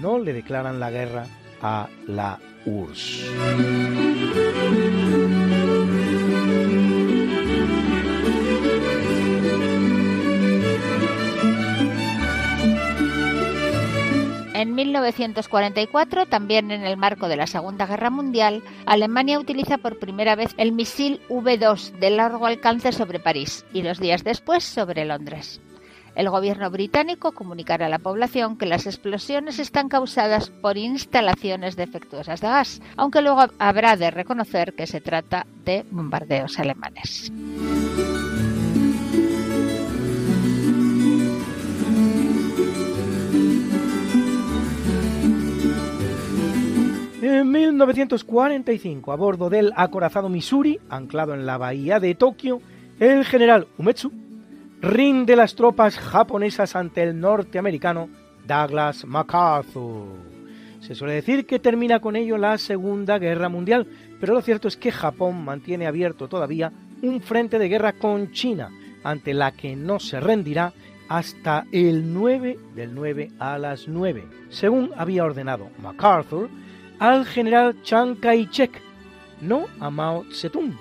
no 0.00 0.18
le 0.18 0.32
declaran 0.32 0.80
la 0.80 0.90
guerra 0.90 1.26
a 1.62 1.88
la 2.06 2.38
URSS. 2.66 3.24
1944, 15.00 16.26
también 16.26 16.70
en 16.70 16.82
el 16.82 16.96
marco 16.96 17.28
de 17.28 17.36
la 17.36 17.46
Segunda 17.46 17.86
Guerra 17.86 18.10
Mundial, 18.10 18.62
Alemania 18.86 19.38
utiliza 19.38 19.78
por 19.78 19.98
primera 19.98 20.36
vez 20.36 20.54
el 20.56 20.72
misil 20.72 21.20
V2 21.28 21.92
de 21.98 22.10
largo 22.10 22.46
alcance 22.46 22.92
sobre 22.92 23.20
París 23.20 23.64
y 23.72 23.82
dos 23.82 24.00
días 24.00 24.24
después 24.24 24.64
sobre 24.64 25.04
Londres. 25.04 25.60
El 26.14 26.30
gobierno 26.30 26.70
británico 26.70 27.32
comunicará 27.32 27.86
a 27.86 27.90
la 27.90 27.98
población 27.98 28.56
que 28.56 28.64
las 28.64 28.86
explosiones 28.86 29.58
están 29.58 29.90
causadas 29.90 30.48
por 30.48 30.78
instalaciones 30.78 31.76
defectuosas 31.76 32.40
de 32.40 32.48
gas, 32.48 32.80
aunque 32.96 33.20
luego 33.20 33.44
habrá 33.58 33.96
de 33.96 34.10
reconocer 34.10 34.72
que 34.74 34.86
se 34.86 35.02
trata 35.02 35.46
de 35.64 35.84
bombardeos 35.90 36.58
alemanes. 36.58 37.30
En 47.28 47.50
1945, 47.50 49.10
a 49.10 49.16
bordo 49.16 49.50
del 49.50 49.72
acorazado 49.74 50.28
Missouri, 50.28 50.78
anclado 50.88 51.34
en 51.34 51.44
la 51.44 51.58
bahía 51.58 51.98
de 51.98 52.14
Tokio, 52.14 52.60
el 53.00 53.24
general 53.24 53.66
Umetsu 53.78 54.12
rinde 54.80 55.34
las 55.34 55.56
tropas 55.56 55.98
japonesas 55.98 56.76
ante 56.76 57.02
el 57.02 57.18
norteamericano 57.18 58.08
Douglas 58.46 59.04
MacArthur. 59.06 60.06
Se 60.78 60.94
suele 60.94 61.14
decir 61.14 61.46
que 61.46 61.58
termina 61.58 61.98
con 61.98 62.14
ello 62.14 62.38
la 62.38 62.58
Segunda 62.58 63.18
Guerra 63.18 63.48
Mundial, 63.48 63.88
pero 64.20 64.32
lo 64.32 64.40
cierto 64.40 64.68
es 64.68 64.76
que 64.76 64.92
Japón 64.92 65.44
mantiene 65.44 65.88
abierto 65.88 66.28
todavía 66.28 66.72
un 67.02 67.20
frente 67.20 67.58
de 67.58 67.68
guerra 67.68 67.94
con 67.94 68.30
China, 68.30 68.70
ante 69.02 69.34
la 69.34 69.50
que 69.50 69.74
no 69.74 69.98
se 69.98 70.20
rendirá 70.20 70.72
hasta 71.08 71.66
el 71.72 72.14
9 72.14 72.56
del 72.76 72.94
9 72.94 73.32
a 73.40 73.58
las 73.58 73.88
9, 73.88 74.24
según 74.48 74.92
había 74.96 75.24
ordenado 75.24 75.70
MacArthur 75.82 76.48
al 76.98 77.26
general 77.26 77.80
Chiang 77.82 78.16
Kai-shek, 78.16 78.80
no 79.40 79.66
a 79.80 79.90
Mao 79.90 80.24
Zedong, 80.32 80.76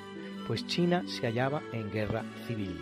pues 0.47 0.65
China 0.67 1.03
se 1.07 1.27
hallaba 1.27 1.61
en 1.73 1.91
guerra 1.91 2.23
civil. 2.47 2.79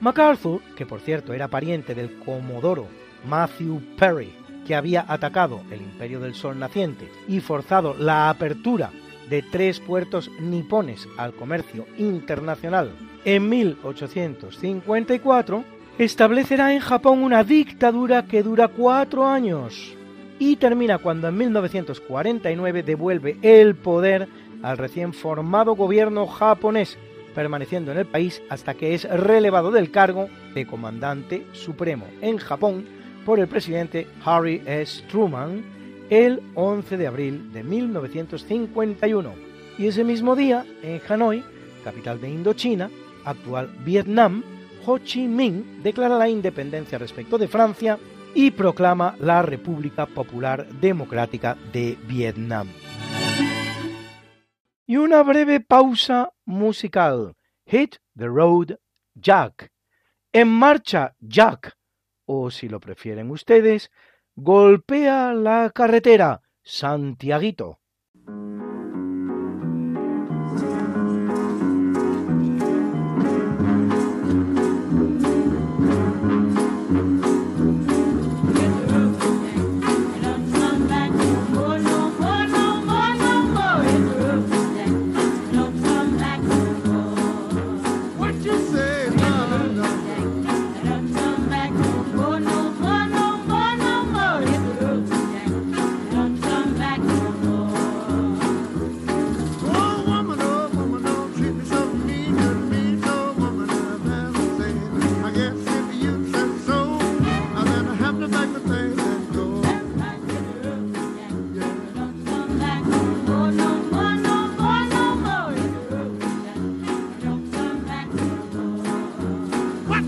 MacArthur, 0.00 0.60
que 0.76 0.86
por 0.86 1.00
cierto 1.00 1.32
era 1.32 1.48
pariente 1.48 1.94
del 1.94 2.18
comodoro 2.18 2.88
Matthew 3.28 3.80
Perry, 3.96 4.32
que 4.66 4.74
había 4.74 5.04
atacado 5.06 5.62
el 5.70 5.82
Imperio 5.82 6.20
del 6.20 6.34
Sol 6.34 6.58
naciente 6.58 7.10
y 7.28 7.40
forzado 7.40 7.94
la 7.94 8.28
apertura 8.28 8.90
de 9.28 9.42
tres 9.42 9.80
puertos 9.80 10.30
nipones 10.40 11.08
al 11.16 11.34
comercio 11.34 11.86
internacional 11.96 12.92
en 13.24 13.48
1854, 13.48 15.64
establecerá 15.98 16.74
en 16.74 16.80
Japón 16.80 17.22
una 17.22 17.44
dictadura 17.44 18.26
que 18.26 18.42
dura 18.42 18.68
cuatro 18.68 19.26
años 19.26 19.96
y 20.38 20.56
termina 20.56 20.98
cuando 20.98 21.28
en 21.28 21.36
1949 21.36 22.82
devuelve 22.82 23.36
el 23.42 23.74
poder 23.74 24.28
al 24.62 24.78
recién 24.78 25.12
formado 25.12 25.74
gobierno 25.74 26.26
japonés, 26.26 26.98
permaneciendo 27.34 27.92
en 27.92 27.98
el 27.98 28.06
país 28.06 28.42
hasta 28.48 28.74
que 28.74 28.94
es 28.94 29.04
relevado 29.04 29.70
del 29.70 29.90
cargo 29.90 30.28
de 30.54 30.66
comandante 30.66 31.46
supremo 31.52 32.06
en 32.20 32.38
Japón 32.38 32.86
por 33.24 33.40
el 33.40 33.48
presidente 33.48 34.06
Harry 34.24 34.62
S. 34.66 35.02
Truman 35.08 35.62
el 36.10 36.42
11 36.54 36.96
de 36.96 37.06
abril 37.06 37.52
de 37.52 37.62
1951. 37.62 39.32
Y 39.78 39.86
ese 39.86 40.04
mismo 40.04 40.36
día, 40.36 40.64
en 40.82 41.00
Hanoi, 41.08 41.42
capital 41.82 42.20
de 42.20 42.30
Indochina, 42.30 42.90
actual 43.24 43.70
Vietnam, 43.84 44.42
Ho 44.86 44.98
Chi 44.98 45.26
Minh 45.26 45.82
declara 45.82 46.18
la 46.18 46.28
independencia 46.28 46.98
respecto 46.98 47.38
de 47.38 47.48
Francia 47.48 47.98
y 48.34 48.50
proclama 48.50 49.16
la 49.20 49.42
República 49.42 50.06
Popular 50.06 50.66
Democrática 50.80 51.56
de 51.72 51.96
Vietnam. 52.06 52.68
Y 54.86 54.96
una 54.96 55.22
breve 55.22 55.60
pausa 55.60 56.32
musical. 56.44 57.34
Hit 57.66 57.96
the 58.16 58.26
Road 58.26 58.76
Jack. 59.14 59.70
En 60.32 60.48
marcha 60.48 61.14
Jack. 61.20 61.76
O 62.26 62.50
si 62.50 62.68
lo 62.68 62.80
prefieren 62.80 63.30
ustedes, 63.30 63.90
golpea 64.34 65.32
la 65.32 65.70
carretera 65.74 66.42
Santiaguito. 66.62 67.78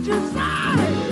you 0.06 0.12
say? 0.28 1.05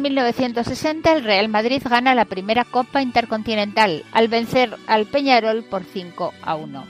En 0.00 0.04
1960 0.04 1.12
el 1.12 1.24
Real 1.24 1.50
Madrid 1.50 1.82
gana 1.84 2.14
la 2.14 2.24
primera 2.24 2.64
Copa 2.64 3.02
Intercontinental 3.02 4.02
al 4.12 4.28
vencer 4.28 4.74
al 4.86 5.04
Peñarol 5.04 5.62
por 5.62 5.84
5 5.84 6.32
a 6.40 6.54
1. 6.54 6.84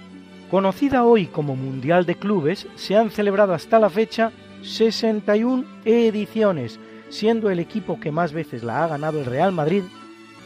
Conocida 0.48 1.02
hoy 1.02 1.26
como 1.26 1.56
Mundial 1.56 2.06
de 2.06 2.14
Clubes, 2.14 2.68
se 2.76 2.96
han 2.96 3.10
celebrado 3.10 3.52
hasta 3.52 3.80
la 3.80 3.90
fecha 3.90 4.30
61 4.62 5.64
ediciones, 5.84 6.78
siendo 7.08 7.50
el 7.50 7.58
equipo 7.58 7.98
que 7.98 8.12
más 8.12 8.32
veces 8.32 8.62
la 8.62 8.84
ha 8.84 8.86
ganado 8.86 9.18
el 9.18 9.26
Real 9.26 9.50
Madrid, 9.50 9.82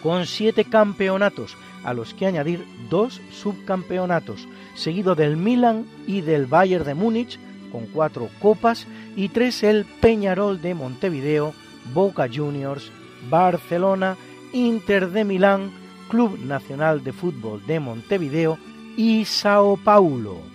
con 0.03 0.25
7 0.25 0.65
campeonatos, 0.65 1.59
a 1.85 1.93
los 1.93 2.15
que 2.15 2.25
añadir 2.25 2.65
dos 2.89 3.21
subcampeonatos, 3.31 4.49
seguido 4.75 5.15
del 5.15 5.37
Milan 5.37 5.85
y 6.07 6.23
del 6.23 6.47
Bayern 6.47 6.87
de 6.87 6.95
Múnich, 6.95 7.39
con 7.71 7.85
4 7.89 8.31
copas, 8.41 8.87
y 9.17 9.29
3 9.29 9.65
el 9.65 9.85
Peñarol 10.01 10.63
de 10.63 10.73
Montevideo, 10.73 11.53
Boca 11.93 12.29
Juniors, 12.33 12.91
Barcelona, 13.29 14.17
Inter 14.53 15.11
de 15.11 15.25
Milán, 15.25 15.73
Club 16.09 16.39
Nacional 16.39 17.03
de 17.03 17.13
Fútbol 17.13 17.65
de 17.67 17.81
Montevideo 17.81 18.59
y 18.97 19.25
Sao 19.25 19.77
Paulo. 19.77 20.54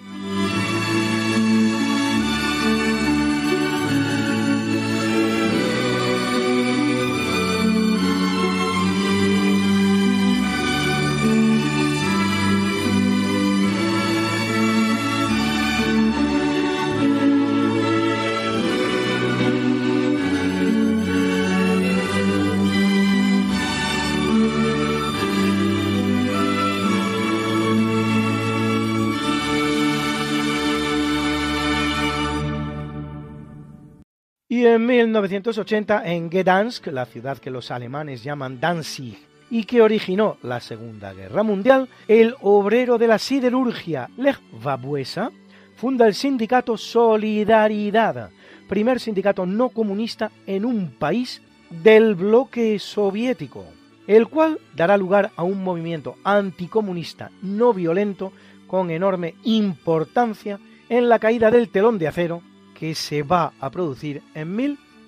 1980 35.07 36.05
en 36.05 36.29
Gdansk, 36.29 36.87
la 36.87 37.05
ciudad 37.05 37.37
que 37.37 37.49
los 37.49 37.71
alemanes 37.71 38.23
llaman 38.23 38.59
Danzig 38.59 39.17
y 39.49 39.63
que 39.63 39.81
originó 39.81 40.37
la 40.43 40.59
Segunda 40.59 41.13
Guerra 41.13 41.43
Mundial, 41.43 41.87
el 42.07 42.35
obrero 42.41 42.97
de 42.97 43.07
la 43.07 43.17
siderurgia 43.17 44.09
Lech 44.17 44.39
Wałęsa 44.63 45.31
funda 45.75 46.05
el 46.05 46.13
sindicato 46.13 46.77
Solidaridad, 46.77 48.29
primer 48.67 48.99
sindicato 48.99 49.45
no 49.45 49.69
comunista 49.69 50.31
en 50.45 50.65
un 50.65 50.91
país 50.91 51.41
del 51.69 52.15
bloque 52.15 52.77
soviético, 52.79 53.65
el 54.05 54.27
cual 54.27 54.59
dará 54.75 54.97
lugar 54.97 55.31
a 55.35 55.43
un 55.43 55.63
movimiento 55.63 56.15
anticomunista 56.23 57.31
no 57.41 57.73
violento 57.73 58.33
con 58.67 58.91
enorme 58.91 59.35
importancia 59.45 60.59
en 60.89 61.07
la 61.07 61.19
caída 61.19 61.51
del 61.51 61.69
telón 61.69 61.97
de 61.97 62.07
acero 62.07 62.41
que 62.77 62.95
se 62.95 63.23
va 63.23 63.53
a 63.59 63.69
producir 63.69 64.21
en 64.33 64.55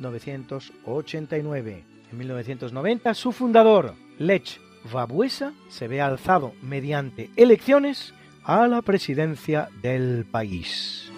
1989. 0.02 1.84
En 2.12 2.18
1990, 2.18 3.14
su 3.14 3.32
fundador, 3.32 3.94
Lech 4.18 4.60
Wałęsa, 4.92 5.54
se 5.70 5.88
ve 5.88 6.02
alzado 6.02 6.54
mediante 6.62 7.30
elecciones 7.36 8.14
a 8.44 8.68
la 8.68 8.82
presidencia 8.82 9.70
del 9.82 10.26
país. 10.26 11.12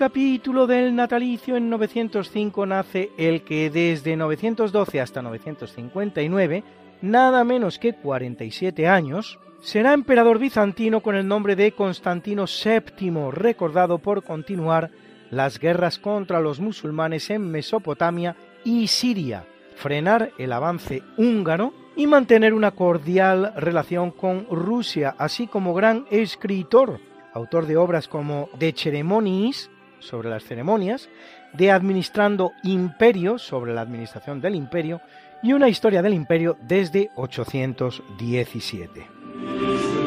Capítulo 0.00 0.66
del 0.66 0.96
natalicio 0.96 1.56
en 1.56 1.68
905 1.68 2.64
nace 2.64 3.10
el 3.18 3.42
que 3.42 3.68
desde 3.68 4.16
912 4.16 4.98
hasta 4.98 5.20
959, 5.20 6.64
nada 7.02 7.44
menos 7.44 7.78
que 7.78 7.92
47 7.92 8.88
años, 8.88 9.38
será 9.60 9.92
emperador 9.92 10.38
bizantino 10.38 11.02
con 11.02 11.16
el 11.16 11.28
nombre 11.28 11.54
de 11.54 11.72
Constantino 11.72 12.46
VII, 12.46 13.30
recordado 13.30 13.98
por 13.98 14.24
continuar 14.24 14.90
las 15.30 15.58
guerras 15.58 15.98
contra 15.98 16.40
los 16.40 16.60
musulmanes 16.60 17.28
en 17.28 17.50
Mesopotamia 17.50 18.36
y 18.64 18.86
Siria, 18.86 19.44
frenar 19.74 20.30
el 20.38 20.54
avance 20.54 21.02
húngaro 21.18 21.74
y 21.94 22.06
mantener 22.06 22.54
una 22.54 22.70
cordial 22.70 23.52
relación 23.54 24.12
con 24.12 24.46
Rusia, 24.50 25.14
así 25.18 25.46
como 25.46 25.74
gran 25.74 26.06
escritor 26.10 27.00
autor 27.34 27.66
de 27.66 27.76
obras 27.76 28.08
como 28.08 28.48
De 28.58 28.72
Ceremoniis, 28.72 29.70
sobre 30.00 30.30
las 30.30 30.44
ceremonias, 30.44 31.10
de 31.52 31.70
Administrando 31.70 32.52
Imperio, 32.62 33.36
sobre 33.38 33.74
la 33.74 33.82
administración 33.82 34.40
del 34.40 34.54
imperio, 34.54 35.02
y 35.42 35.52
una 35.52 35.68
historia 35.68 36.00
del 36.02 36.14
imperio 36.14 36.56
desde 36.60 37.10
817. 37.16 39.99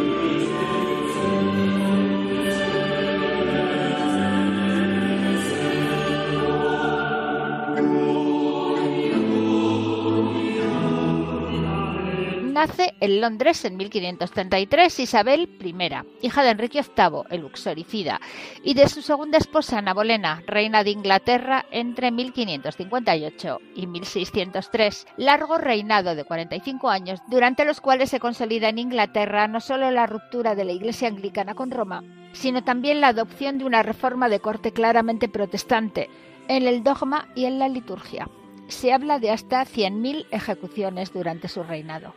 Nace 12.68 12.94
en 13.02 13.20
Londres 13.20 13.66
en 13.66 13.76
1533 13.76 15.00
Isabel 15.00 15.50
I, 15.62 15.76
hija 16.22 16.44
de 16.44 16.50
Enrique 16.52 16.82
VIII, 16.82 17.24
el 17.30 17.44
uxoricida, 17.44 18.22
y 18.64 18.74
de 18.74 18.88
su 18.88 19.02
segunda 19.02 19.38
esposa 19.38 19.80
Ana 19.80 19.94
Bolena, 19.94 20.42
reina 20.48 20.82
de 20.86 20.92
Inglaterra 20.92 21.66
entre 21.72 22.10
1558 22.12 23.60
y 23.76 23.88
1603, 23.88 25.08
largo 25.18 25.58
reinado 25.58 26.16
de 26.16 26.24
45 26.24 26.90
años, 26.90 27.20
durante 27.28 27.66
los 27.66 27.82
cuales 27.82 28.10
se 28.10 28.22
consolida 28.22 28.70
en 28.70 28.80
Inglaterra 28.80 29.50
no 29.50 29.60
solo 29.60 29.92
la 29.92 30.06
ruptura 30.06 30.56
de 30.56 30.64
la 30.64 30.72
Iglesia 30.72 31.10
anglicana 31.10 31.56
con 31.56 31.70
Roma, 31.70 32.02
sino 32.32 32.64
también 32.64 33.02
la 33.02 33.10
adopción 33.10 33.58
de 33.58 33.66
una 33.66 33.84
reforma 33.84 34.30
de 34.30 34.40
corte 34.40 34.72
claramente 34.72 35.28
protestante 35.28 36.10
en 36.48 36.66
el 36.66 36.82
dogma 36.82 37.28
y 37.36 37.44
en 37.44 37.60
la 37.60 37.68
liturgia. 37.68 38.30
Se 38.70 38.94
habla 38.94 39.20
de 39.20 39.32
hasta 39.32 39.66
100.000 39.66 40.28
ejecuciones 40.32 41.12
durante 41.12 41.50
su 41.50 41.62
reinado. 41.64 42.14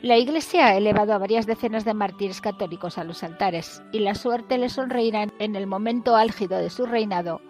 La 0.00 0.16
Iglesia 0.16 0.68
ha 0.68 0.76
elevado 0.76 1.12
a 1.12 1.18
varias 1.18 1.46
decenas 1.46 1.84
de 1.84 1.92
mártires 1.92 2.40
católicos 2.40 2.98
a 2.98 3.04
los 3.04 3.24
altares, 3.24 3.82
y 3.90 3.98
la 3.98 4.14
suerte 4.14 4.56
le 4.56 4.68
sonreirá 4.68 5.26
en 5.40 5.56
el 5.56 5.66
momento 5.66 6.14
álgido 6.14 6.58
de 6.58 6.70
su 6.70 6.86
reinado, 6.86 7.40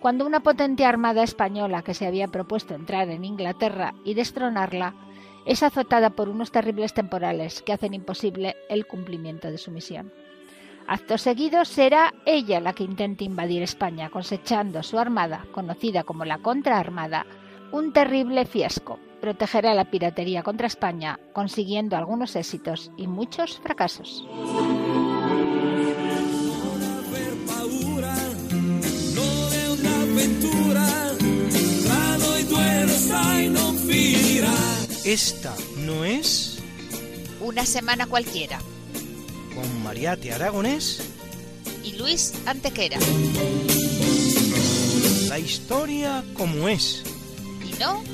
cuando 0.00 0.26
una 0.26 0.40
potente 0.40 0.84
armada 0.84 1.22
española 1.22 1.80
que 1.80 1.94
se 1.94 2.06
había 2.06 2.28
propuesto 2.28 2.74
entrar 2.74 3.08
en 3.08 3.24
Inglaterra 3.24 3.94
y 4.04 4.12
destronarla 4.12 4.94
es 5.46 5.62
azotada 5.62 6.10
por 6.10 6.28
unos 6.28 6.52
terribles 6.52 6.92
temporales 6.92 7.62
que 7.62 7.72
hacen 7.72 7.94
imposible 7.94 8.54
el 8.68 8.86
cumplimiento 8.86 9.50
de 9.50 9.56
su 9.56 9.70
misión. 9.70 10.12
Acto 10.86 11.16
seguido 11.16 11.64
será 11.64 12.12
ella 12.26 12.60
la 12.60 12.74
que 12.74 12.84
intente 12.84 13.24
invadir 13.24 13.62
España, 13.62 14.10
cosechando 14.10 14.82
su 14.82 14.98
armada, 14.98 15.46
conocida 15.52 16.04
como 16.04 16.26
la 16.26 16.36
Contraarmada, 16.36 17.24
un 17.72 17.94
terrible 17.94 18.44
fiasco, 18.44 18.98
protegerá 19.24 19.72
la 19.72 19.86
piratería 19.86 20.42
contra 20.42 20.66
España, 20.66 21.18
consiguiendo 21.32 21.96
algunos 21.96 22.36
éxitos 22.36 22.90
y 22.98 23.06
muchos 23.06 23.58
fracasos. 23.58 24.22
Esta 35.06 35.54
no 35.78 36.04
es 36.04 36.58
una 37.40 37.64
semana 37.64 38.06
cualquiera. 38.06 38.58
Con 39.54 39.82
Mariate 39.82 40.34
Aragonés 40.34 41.00
y 41.82 41.94
Luis 41.94 42.34
Antequera. 42.44 42.98
La 45.30 45.38
historia 45.38 46.22
como 46.36 46.68
es 46.68 47.13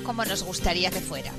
como 0.05 0.25
nos 0.25 0.43
gustaría 0.43 0.91
que 0.91 1.01
fuera. 1.01 1.33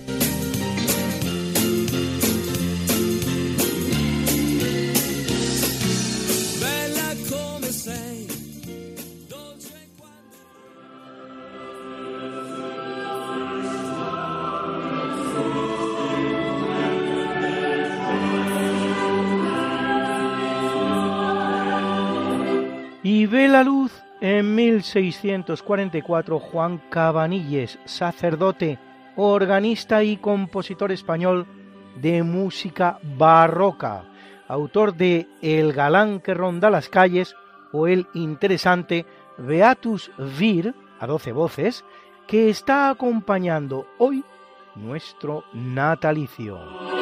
1644, 24.72 26.40
Juan 26.40 26.82
Cabanilles, 26.90 27.80
sacerdote, 27.86 28.80
organista 29.16 30.04
y 30.04 30.18
compositor 30.18 30.92
español 30.92 31.46
de 31.96 32.24
música 32.24 33.00
barroca, 33.04 34.06
autor 34.48 34.96
de 34.96 35.28
El 35.42 35.74
galán 35.74 36.20
que 36.22 36.34
ronda 36.34 36.70
las 36.70 36.90
calles 36.90 37.36
o 37.74 37.88
el 37.88 38.08
interesante 38.14 39.06
Beatus 39.38 40.12
Vir, 40.40 40.74
a 41.00 41.08
doce 41.08 41.32
voces, 41.32 41.84
que 42.28 42.50
está 42.50 42.90
acompañando 42.90 43.88
hoy 43.98 44.24
nuestro 44.76 45.44
natalicio. 45.54 47.01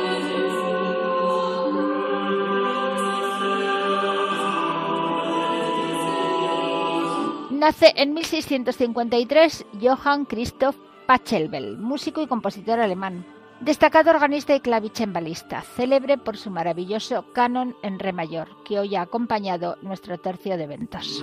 Nace 7.59 7.91
en 7.97 8.13
1653 8.13 9.65
Johann 9.81 10.23
Christoph 10.23 10.77
Pachelbel, 11.05 11.77
músico 11.77 12.21
y 12.21 12.27
compositor 12.27 12.79
alemán, 12.79 13.25
destacado 13.59 14.11
organista 14.11 14.55
y 14.55 14.61
clavicembalista, 14.61 15.61
célebre 15.75 16.17
por 16.17 16.37
su 16.37 16.51
maravilloso 16.51 17.25
canon 17.33 17.75
en 17.83 17.99
re 17.99 18.13
mayor, 18.13 18.47
que 18.63 18.79
hoy 18.79 18.95
ha 18.95 19.01
acompañado 19.01 19.77
nuestro 19.81 20.17
tercio 20.17 20.55
de 20.55 20.63
eventos. 20.63 21.21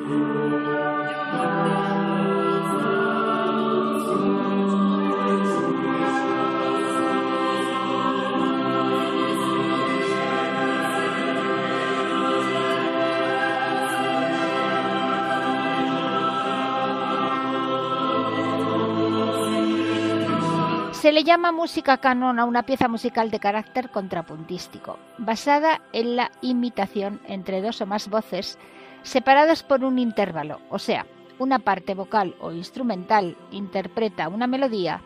Se 21.07 21.13
le 21.13 21.23
llama 21.23 21.53
música 21.53 21.99
canon 21.99 22.41
a 22.41 22.45
una 22.45 22.65
pieza 22.65 22.89
musical 22.89 23.31
de 23.31 23.39
carácter 23.39 23.91
contrapuntístico, 23.91 24.99
basada 25.19 25.81
en 25.93 26.17
la 26.17 26.33
imitación 26.43 27.21
entre 27.29 27.63
dos 27.63 27.81
o 27.81 27.87
más 27.87 28.11
voces 28.11 28.59
separadas 29.05 29.63
por 29.63 29.85
un 29.85 30.01
intervalo, 30.01 30.61
o 30.69 30.81
sea, 30.81 31.07
una 31.39 31.61
parte 31.61 31.95
vocal 31.95 32.35
o 32.41 32.51
instrumental 32.51 33.37
interpreta 33.53 34.27
una 34.27 34.49
melodía 34.49 35.01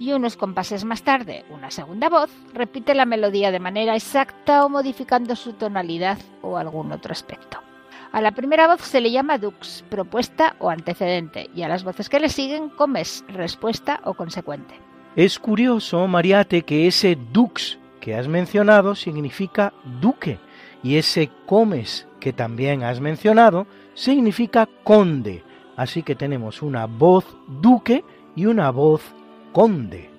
y 0.00 0.12
unos 0.12 0.36
compases 0.36 0.84
más 0.84 1.04
tarde 1.04 1.44
una 1.50 1.70
segunda 1.70 2.08
voz 2.08 2.32
repite 2.52 2.92
la 2.92 3.06
melodía 3.06 3.52
de 3.52 3.60
manera 3.60 3.94
exacta 3.94 4.64
o 4.64 4.68
modificando 4.68 5.36
su 5.36 5.52
tonalidad 5.52 6.18
o 6.42 6.56
algún 6.56 6.90
otro 6.90 7.12
aspecto. 7.12 7.60
A 8.10 8.20
la 8.20 8.32
primera 8.32 8.66
voz 8.66 8.80
se 8.80 9.00
le 9.00 9.12
llama 9.12 9.38
dux, 9.38 9.84
propuesta 9.88 10.56
o 10.58 10.68
antecedente, 10.68 11.48
y 11.54 11.62
a 11.62 11.68
las 11.68 11.84
voces 11.84 12.08
que 12.08 12.18
le 12.18 12.28
siguen 12.28 12.70
comes, 12.70 13.24
respuesta 13.28 14.00
o 14.02 14.14
consecuente. 14.14 14.74
Es 15.16 15.38
curioso, 15.38 16.08
Mariate, 16.08 16.62
que 16.62 16.88
ese 16.88 17.16
dux 17.32 17.78
que 18.00 18.16
has 18.16 18.26
mencionado 18.26 18.96
significa 18.96 19.72
duque 20.00 20.40
y 20.82 20.96
ese 20.96 21.30
comes 21.46 22.08
que 22.18 22.32
también 22.32 22.82
has 22.82 23.00
mencionado 23.00 23.68
significa 23.94 24.68
conde. 24.82 25.44
Así 25.76 26.02
que 26.02 26.16
tenemos 26.16 26.62
una 26.62 26.86
voz 26.86 27.24
duque 27.46 28.04
y 28.34 28.46
una 28.46 28.70
voz 28.70 29.02
conde. 29.52 30.10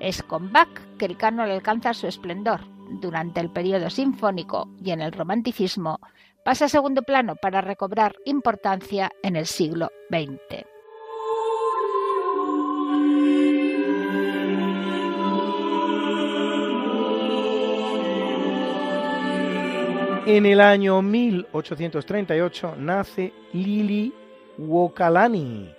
Es 0.00 0.22
con 0.22 0.50
Bach 0.50 0.68
que 0.98 1.04
el 1.04 1.18
canon 1.18 1.50
alcanza 1.50 1.92
su 1.92 2.06
esplendor. 2.06 2.60
Durante 3.02 3.40
el 3.40 3.50
periodo 3.50 3.90
sinfónico 3.90 4.68
y 4.82 4.92
en 4.92 5.02
el 5.02 5.12
romanticismo 5.12 6.00
pasa 6.42 6.66
a 6.66 6.68
segundo 6.68 7.02
plano 7.02 7.34
para 7.36 7.60
recobrar 7.60 8.14
importancia 8.24 9.10
en 9.22 9.36
el 9.36 9.46
siglo 9.46 9.90
XX. 10.10 10.75
En 20.26 20.44
el 20.44 20.60
año 20.60 21.02
1838 21.02 22.74
nace 22.80 23.32
Lili 23.52 24.12
Wokalani, 24.58 25.72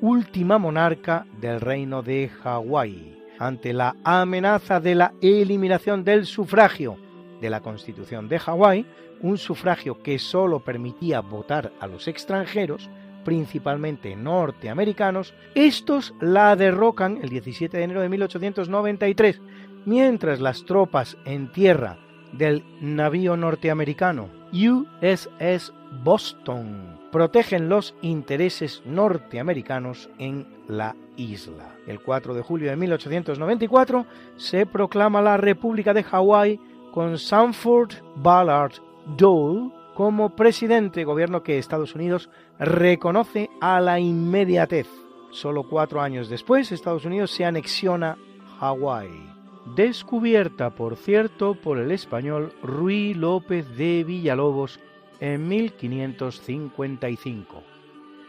última 0.00 0.58
monarca 0.58 1.24
del 1.40 1.60
reino 1.60 2.02
de 2.02 2.28
Hawái. 2.28 3.22
Ante 3.38 3.72
la 3.72 3.94
amenaza 4.02 4.80
de 4.80 4.96
la 4.96 5.14
eliminación 5.22 6.02
del 6.02 6.26
sufragio 6.26 6.96
de 7.40 7.48
la 7.48 7.60
Constitución 7.60 8.28
de 8.28 8.40
Hawái, 8.40 8.86
un 9.20 9.38
sufragio 9.38 10.02
que 10.02 10.18
solo 10.18 10.64
permitía 10.64 11.20
votar 11.20 11.70
a 11.78 11.86
los 11.86 12.08
extranjeros, 12.08 12.90
principalmente 13.24 14.16
norteamericanos, 14.16 15.32
estos 15.54 16.12
la 16.20 16.56
derrocan 16.56 17.20
el 17.22 17.28
17 17.28 17.76
de 17.76 17.84
enero 17.84 18.00
de 18.00 18.08
1893, 18.08 19.40
mientras 19.86 20.40
las 20.40 20.64
tropas 20.64 21.16
en 21.24 21.52
tierra 21.52 22.01
del 22.32 22.64
navío 22.80 23.36
norteamericano 23.36 24.42
USS 24.52 25.72
Boston 26.04 26.98
protegen 27.10 27.68
los 27.68 27.94
intereses 28.02 28.82
norteamericanos 28.84 30.10
en 30.18 30.46
la 30.68 30.94
isla. 31.16 31.74
El 31.86 32.00
4 32.00 32.34
de 32.34 32.42
julio 32.42 32.70
de 32.70 32.76
1894 32.76 34.06
se 34.36 34.66
proclama 34.66 35.20
la 35.20 35.36
República 35.36 35.94
de 35.94 36.02
Hawái 36.02 36.60
con 36.92 37.18
Sanford 37.18 37.94
Ballard 38.16 38.74
Dole 39.16 39.70
como 39.94 40.36
presidente, 40.36 41.04
gobierno 41.04 41.42
que 41.42 41.58
Estados 41.58 41.94
Unidos 41.94 42.30
reconoce 42.58 43.50
a 43.60 43.80
la 43.80 43.98
inmediatez. 44.00 44.88
Solo 45.30 45.68
cuatro 45.68 46.00
años 46.00 46.28
después, 46.28 46.72
Estados 46.72 47.04
Unidos 47.04 47.30
se 47.30 47.44
anexiona 47.44 48.16
Hawái 48.58 49.31
descubierta 49.64 50.70
por 50.70 50.96
cierto 50.96 51.54
por 51.54 51.78
el 51.78 51.92
español 51.92 52.52
Ruy 52.62 53.14
López 53.14 53.76
de 53.76 54.04
Villalobos 54.04 54.80
en 55.20 55.48
1555. 55.48 57.62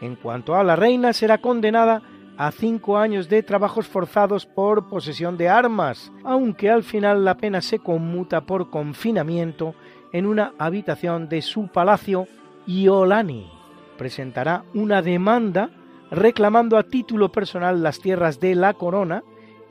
En 0.00 0.16
cuanto 0.16 0.54
a 0.54 0.64
la 0.64 0.76
reina, 0.76 1.12
será 1.12 1.38
condenada 1.38 2.02
a 2.36 2.50
cinco 2.50 2.98
años 2.98 3.28
de 3.28 3.42
trabajos 3.42 3.86
forzados 3.86 4.46
por 4.46 4.88
posesión 4.88 5.36
de 5.36 5.48
armas, 5.48 6.12
aunque 6.24 6.70
al 6.70 6.82
final 6.82 7.24
la 7.24 7.36
pena 7.36 7.60
se 7.60 7.78
conmuta 7.78 8.42
por 8.42 8.70
confinamiento 8.70 9.74
en 10.12 10.26
una 10.26 10.52
habitación 10.58 11.28
de 11.28 11.42
su 11.42 11.68
palacio 11.68 12.26
Iolani. 12.66 13.50
Presentará 13.96 14.64
una 14.74 15.02
demanda 15.02 15.70
reclamando 16.10 16.76
a 16.76 16.84
título 16.84 17.30
personal 17.30 17.82
las 17.82 18.00
tierras 18.00 18.40
de 18.40 18.54
la 18.54 18.74
corona 18.74 19.22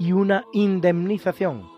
y 0.03 0.11
una 0.11 0.45
indemnización. 0.51 1.69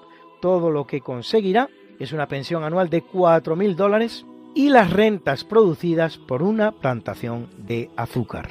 Todo 0.42 0.72
lo 0.72 0.88
que 0.88 1.02
conseguirá 1.02 1.70
es 2.00 2.12
una 2.12 2.28
pensión 2.28 2.64
anual 2.64 2.90
de 2.90 3.04
4.000 3.04 3.76
dólares 3.76 4.26
y 4.56 4.70
las 4.70 4.92
rentas 4.92 5.44
producidas 5.44 6.18
por 6.18 6.42
una 6.42 6.72
plantación 6.72 7.50
de 7.58 7.92
azúcar. 7.96 8.50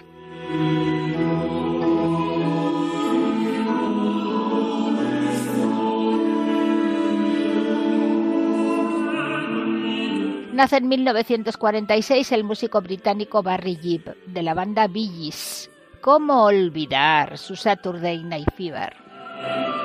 Nace 10.52 10.76
en 10.76 10.86
1946 10.86 12.30
el 12.30 12.44
músico 12.44 12.80
británico 12.80 13.42
Barry 13.42 13.74
Gibb, 13.74 14.14
de 14.26 14.42
la 14.44 14.54
banda 14.54 14.86
Bee 14.86 15.08
Gees. 15.08 15.68
¿Cómo 16.00 16.44
olvidar 16.44 17.38
su 17.38 17.56
Saturday 17.56 18.22
Night 18.22 18.54
Fever? 18.54 19.03
Amen. 19.42 19.83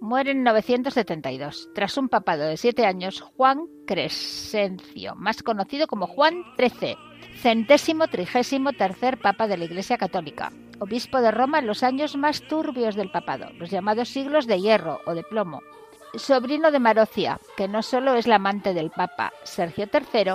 Muere 0.00 0.32
en 0.32 0.42
972, 0.42 1.70
tras 1.74 1.96
un 1.96 2.08
papado 2.08 2.44
de 2.44 2.56
siete 2.56 2.86
años, 2.86 3.20
Juan 3.20 3.66
Crescencio, 3.86 5.14
más 5.14 5.42
conocido 5.42 5.86
como 5.86 6.06
Juan 6.06 6.42
XIII, 6.56 6.96
centésimo 7.36 8.08
trigésimo 8.08 8.72
tercer 8.72 9.18
papa 9.18 9.46
de 9.46 9.56
la 9.56 9.64
Iglesia 9.64 9.96
Católica, 9.96 10.52
obispo 10.80 11.20
de 11.20 11.30
Roma 11.30 11.60
en 11.60 11.66
los 11.66 11.82
años 11.82 12.16
más 12.16 12.42
turbios 12.42 12.96
del 12.96 13.10
papado, 13.10 13.50
los 13.58 13.70
llamados 13.70 14.08
siglos 14.08 14.46
de 14.46 14.60
hierro 14.60 15.00
o 15.06 15.14
de 15.14 15.22
plomo. 15.22 15.60
Sobrino 16.14 16.70
de 16.70 16.80
Marocia, 16.80 17.38
que 17.56 17.68
no 17.68 17.82
solo 17.82 18.14
es 18.14 18.26
la 18.26 18.36
amante 18.36 18.74
del 18.74 18.90
papa 18.90 19.32
Sergio 19.44 19.86
III, 19.92 20.32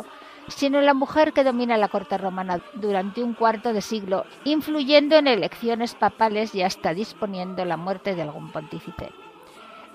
sino 0.48 0.82
la 0.82 0.94
mujer 0.94 1.34
que 1.34 1.44
domina 1.44 1.78
la 1.78 1.88
corte 1.88 2.18
romana 2.18 2.62
durante 2.74 3.24
un 3.24 3.34
cuarto 3.34 3.74
de 3.74 3.82
siglo, 3.82 4.26
influyendo 4.44 5.16
en 5.16 5.28
elecciones 5.28 5.96
papales 5.96 6.54
y 6.56 6.62
hasta 6.62 6.94
disponiendo 6.94 7.66
la 7.66 7.78
muerte 7.78 8.16
de 8.16 8.24
algún 8.24 8.52
pontífice. 8.52 9.12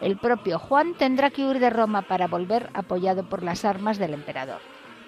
El 0.00 0.16
propio 0.16 0.58
Juan 0.58 0.94
tendrá 0.94 1.30
que 1.30 1.44
huir 1.44 1.58
de 1.58 1.70
Roma 1.70 2.02
para 2.02 2.28
volver 2.28 2.70
apoyado 2.72 3.24
por 3.24 3.42
las 3.42 3.64
armas 3.64 3.98
del 3.98 4.14
emperador. 4.14 4.60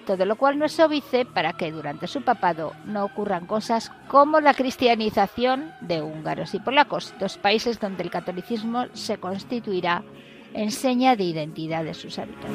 Todo 0.05 0.25
lo 0.25 0.35
cual 0.35 0.57
no 0.57 0.65
es 0.65 0.79
óbice 0.79 1.25
para 1.25 1.53
que 1.53 1.71
durante 1.71 2.07
su 2.07 2.23
papado 2.23 2.73
no 2.85 3.05
ocurran 3.05 3.45
cosas 3.45 3.91
como 4.07 4.41
la 4.41 4.53
cristianización 4.53 5.71
de 5.79 6.01
húngaros 6.01 6.53
y 6.53 6.59
polacos, 6.59 7.13
dos 7.19 7.37
países 7.37 7.79
donde 7.79 8.03
el 8.03 8.09
catolicismo 8.09 8.87
se 8.93 9.17
constituirá 9.17 10.03
en 10.53 10.71
seña 10.71 11.15
de 11.15 11.23
identidad 11.23 11.83
de 11.83 11.93
sus 11.93 12.19
habitantes. 12.19 12.51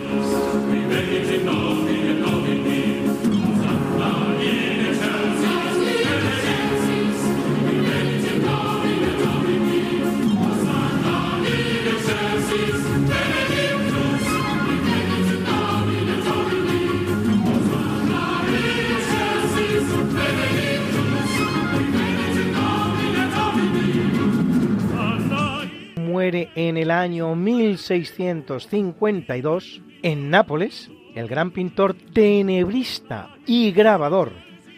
Muere 26.17 26.49
en 26.55 26.79
el 26.79 26.91
año 26.91 27.37
1652 27.37 29.83
en 30.03 30.31
Nápoles 30.31 30.91
el 31.15 31.29
gran 31.29 31.51
pintor 31.51 31.93
tenebrista 31.93 33.37
y 33.45 33.71
grabador 33.71 34.33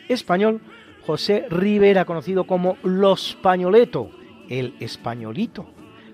español 0.08 0.60
José 1.06 1.46
Rivera, 1.48 2.04
conocido 2.06 2.42
como 2.42 2.76
Los 2.82 3.38
Pañoleto, 3.40 4.10
el 4.48 4.74
Españolito, 4.80 5.66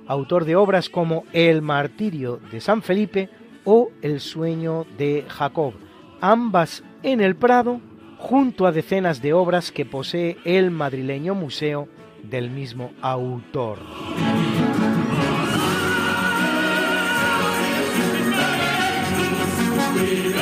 autor 0.06 0.44
de 0.44 0.56
obras 0.56 0.90
como 0.90 1.24
El 1.32 1.62
martirio 1.62 2.38
de 2.52 2.60
San 2.60 2.82
Felipe 2.82 3.30
o 3.64 3.88
El 4.02 4.20
sueño 4.20 4.84
de 4.98 5.24
Jacob, 5.26 5.72
ambas 6.20 6.84
en 7.02 7.22
el 7.22 7.34
Prado, 7.34 7.80
junto 8.18 8.66
a 8.66 8.72
decenas 8.72 9.22
de 9.22 9.32
obras 9.32 9.72
que 9.72 9.86
posee 9.86 10.36
el 10.44 10.70
madrileño 10.70 11.34
museo 11.34 11.88
del 12.22 12.50
mismo 12.50 12.92
autor. 13.00 13.78
Hallelujah. 19.94 20.33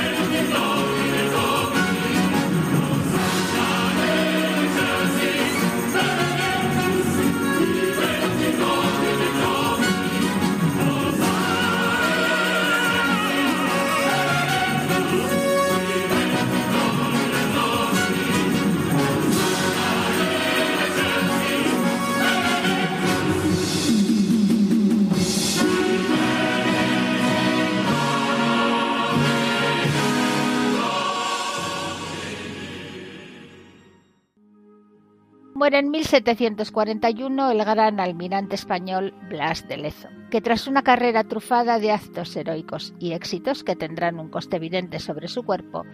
En 35.74 35.90
1741 35.90 37.50
el 37.50 37.64
gran 37.64 37.98
almirante 37.98 38.56
español 38.56 39.14
Blas 39.30 39.66
de 39.68 39.78
Lezo, 39.78 40.08
que 40.30 40.42
tras 40.42 40.66
una 40.66 40.82
carrera 40.82 41.24
trufada 41.24 41.78
de 41.78 41.92
actos 41.92 42.36
heroicos 42.36 42.92
y 42.98 43.12
éxitos 43.12 43.64
que 43.64 43.74
tendrán 43.74 44.20
un 44.20 44.28
coste 44.28 44.56
evidente 44.56 44.98
sobre 44.98 45.28
su 45.28 45.44
cuerpo, 45.44 45.86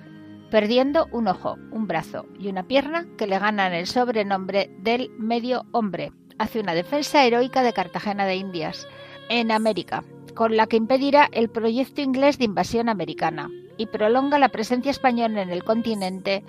perdiendo 0.51 1.07
un 1.13 1.29
ojo, 1.29 1.59
un 1.71 1.87
brazo 1.87 2.27
y 2.41 2.49
una 2.49 2.65
pierna 2.65 3.07
que 3.17 3.29
le 3.29 3.39
ganan 3.39 3.73
el 3.73 3.87
sobrenombre 3.87 4.69
del 4.81 5.13
medio 5.17 5.65
hombre, 5.71 6.11
hace 6.39 6.59
una 6.59 6.75
defensa 6.75 7.25
heroica 7.25 7.63
de 7.63 7.73
Cartagena 7.73 8.27
de 8.27 8.35
Indias, 8.35 8.89
en 9.29 9.53
América, 9.53 10.03
con 10.35 10.57
la 10.57 10.67
que 10.67 10.77
impedirá 10.77 11.29
el 11.31 11.51
proyecto 11.51 12.01
inglés 12.01 12.37
de 12.37 12.47
invasión 12.47 12.89
americana 12.89 13.49
y 13.77 13.87
prolonga 13.87 14.41
la 14.41 14.49
presencia 14.49 14.91
española 14.91 15.41
en 15.41 15.51
el 15.51 15.63
continente 15.63 16.43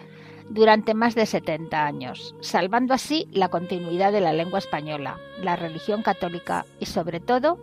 durante 0.49 0.93
más 0.93 1.15
de 1.15 1.25
70 1.25 1.85
años, 1.85 2.35
salvando 2.41 2.93
así 2.93 3.27
la 3.31 3.49
continuidad 3.49 4.11
de 4.11 4.21
la 4.21 4.33
lengua 4.33 4.59
española, 4.59 5.17
la 5.41 5.55
religión 5.55 6.01
católica 6.01 6.65
y 6.79 6.85
sobre 6.85 7.19
todo 7.19 7.59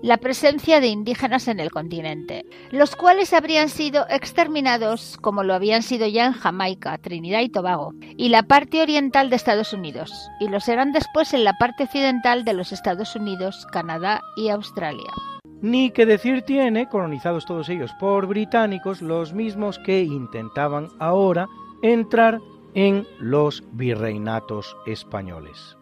la 0.00 0.18
presencia 0.18 0.80
de 0.80 0.86
indígenas 0.86 1.48
en 1.48 1.58
el 1.58 1.72
continente, 1.72 2.46
los 2.70 2.94
cuales 2.94 3.32
habrían 3.32 3.68
sido 3.68 4.06
exterminados 4.08 5.18
como 5.20 5.42
lo 5.42 5.54
habían 5.54 5.82
sido 5.82 6.06
ya 6.06 6.26
en 6.26 6.32
Jamaica, 6.32 6.98
Trinidad 6.98 7.40
y 7.40 7.48
Tobago, 7.48 7.94
y 8.16 8.28
la 8.28 8.44
parte 8.44 8.80
oriental 8.80 9.28
de 9.28 9.36
Estados 9.36 9.72
Unidos, 9.72 10.12
y 10.38 10.48
lo 10.48 10.60
serán 10.60 10.92
después 10.92 11.34
en 11.34 11.42
la 11.42 11.54
parte 11.54 11.84
occidental 11.84 12.44
de 12.44 12.54
los 12.54 12.72
Estados 12.72 13.16
Unidos, 13.16 13.66
Canadá 13.72 14.22
y 14.36 14.50
Australia. 14.50 15.10
Ni 15.60 15.90
que 15.90 16.06
decir 16.06 16.42
tiene, 16.42 16.88
colonizados 16.88 17.44
todos 17.44 17.68
ellos 17.68 17.90
por 17.98 18.26
británicos, 18.26 19.02
los 19.02 19.32
mismos 19.32 19.80
que 19.80 20.04
intentaban 20.04 20.88
ahora 21.00 21.48
entrar 21.82 22.40
en 22.74 23.06
los 23.18 23.62
virreinatos 23.72 24.76
españoles. 24.86 25.76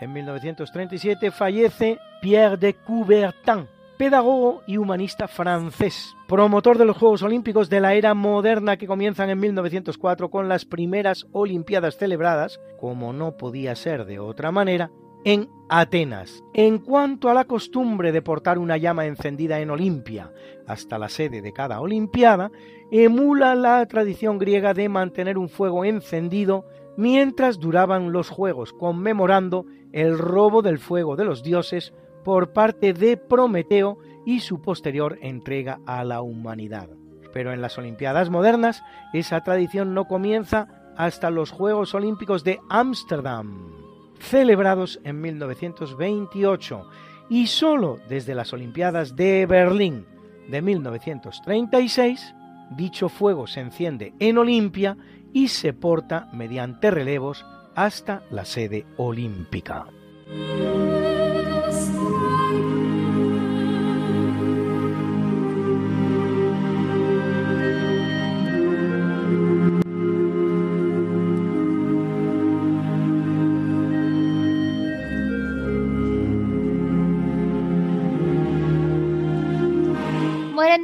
En 0.00 0.12
1937 0.12 1.30
fallece 1.30 1.98
Pierre 2.20 2.56
de 2.56 2.74
Coubertin, 2.74 3.68
pedagogo 3.96 4.62
y 4.66 4.76
humanista 4.78 5.28
francés, 5.28 6.16
promotor 6.26 6.76
de 6.76 6.84
los 6.84 6.96
Juegos 6.96 7.22
Olímpicos 7.22 7.70
de 7.70 7.80
la 7.80 7.94
era 7.94 8.14
moderna 8.14 8.76
que 8.76 8.88
comienzan 8.88 9.30
en 9.30 9.38
1904 9.38 10.28
con 10.28 10.48
las 10.48 10.64
primeras 10.64 11.26
Olimpiadas 11.30 11.98
celebradas, 11.98 12.58
como 12.80 13.12
no 13.12 13.36
podía 13.36 13.76
ser 13.76 14.04
de 14.04 14.18
otra 14.18 14.50
manera, 14.50 14.90
en 15.24 15.48
Atenas. 15.68 16.44
En 16.52 16.78
cuanto 16.78 17.30
a 17.30 17.34
la 17.34 17.44
costumbre 17.44 18.12
de 18.12 18.22
portar 18.22 18.58
una 18.58 18.76
llama 18.76 19.06
encendida 19.06 19.60
en 19.60 19.70
Olimpia 19.70 20.32
hasta 20.66 20.98
la 20.98 21.08
sede 21.08 21.40
de 21.40 21.52
cada 21.52 21.80
Olimpiada, 21.80 22.50
emula 22.90 23.54
la 23.54 23.84
tradición 23.86 24.38
griega 24.38 24.74
de 24.74 24.88
mantener 24.88 25.38
un 25.38 25.48
fuego 25.48 25.84
encendido 25.84 26.66
mientras 26.96 27.58
duraban 27.58 28.12
los 28.12 28.28
Juegos, 28.28 28.72
conmemorando 28.72 29.64
el 29.92 30.18
robo 30.18 30.62
del 30.62 30.78
fuego 30.78 31.16
de 31.16 31.24
los 31.24 31.42
dioses 31.42 31.94
por 32.22 32.52
parte 32.52 32.92
de 32.92 33.16
Prometeo 33.16 33.98
y 34.26 34.40
su 34.40 34.60
posterior 34.60 35.18
entrega 35.22 35.80
a 35.86 36.04
la 36.04 36.20
humanidad. 36.20 36.90
Pero 37.32 37.52
en 37.52 37.62
las 37.62 37.78
Olimpiadas 37.78 38.28
modernas 38.28 38.82
esa 39.14 39.40
tradición 39.40 39.94
no 39.94 40.06
comienza 40.06 40.92
hasta 40.96 41.30
los 41.30 41.50
Juegos 41.50 41.94
Olímpicos 41.94 42.44
de 42.44 42.60
Ámsterdam 42.68 43.81
celebrados 44.22 45.00
en 45.04 45.20
1928 45.20 46.88
y 47.28 47.48
solo 47.48 47.98
desde 48.08 48.34
las 48.34 48.52
Olimpiadas 48.52 49.16
de 49.16 49.46
Berlín 49.46 50.06
de 50.48 50.62
1936 50.62 52.34
dicho 52.70 53.08
fuego 53.08 53.46
se 53.46 53.60
enciende 53.60 54.14
en 54.18 54.38
Olimpia 54.38 54.96
y 55.32 55.48
se 55.48 55.72
porta 55.72 56.28
mediante 56.32 56.90
relevos 56.90 57.44
hasta 57.74 58.22
la 58.30 58.44
sede 58.44 58.86
olímpica. 58.96 59.86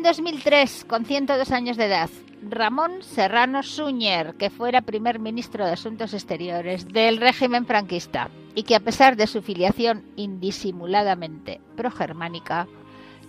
2003, 0.09 0.87
con 0.87 1.05
102 1.05 1.51
años 1.51 1.77
de 1.77 1.85
edad, 1.85 2.09
Ramón 2.41 3.03
Serrano 3.03 3.63
Suñer, 3.63 4.37
que 4.37 4.49
fuera 4.49 4.81
primer 4.81 5.19
ministro 5.19 5.67
de 5.67 5.73
Asuntos 5.73 6.15
Exteriores 6.15 6.89
del 6.89 7.19
régimen 7.19 7.67
franquista 7.67 8.31
y 8.55 8.63
que 8.63 8.75
a 8.75 8.81
pesar 8.81 9.17
de 9.17 9.27
su 9.27 9.43
filiación 9.43 10.05
indisimuladamente 10.17 11.61
progermánica, 11.77 12.67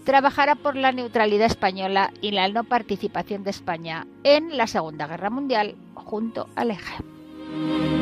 trabajará 0.05 0.55
por 0.55 0.77
la 0.77 0.93
neutralidad 0.93 1.47
española 1.47 2.13
y 2.21 2.31
la 2.31 2.47
no 2.47 2.63
participación 2.63 3.43
de 3.43 3.49
España 3.49 4.07
en 4.23 4.55
la 4.55 4.65
Segunda 4.65 5.05
Guerra 5.05 5.29
Mundial 5.29 5.75
junto 5.95 6.47
al 6.55 6.71
eje. 6.71 7.98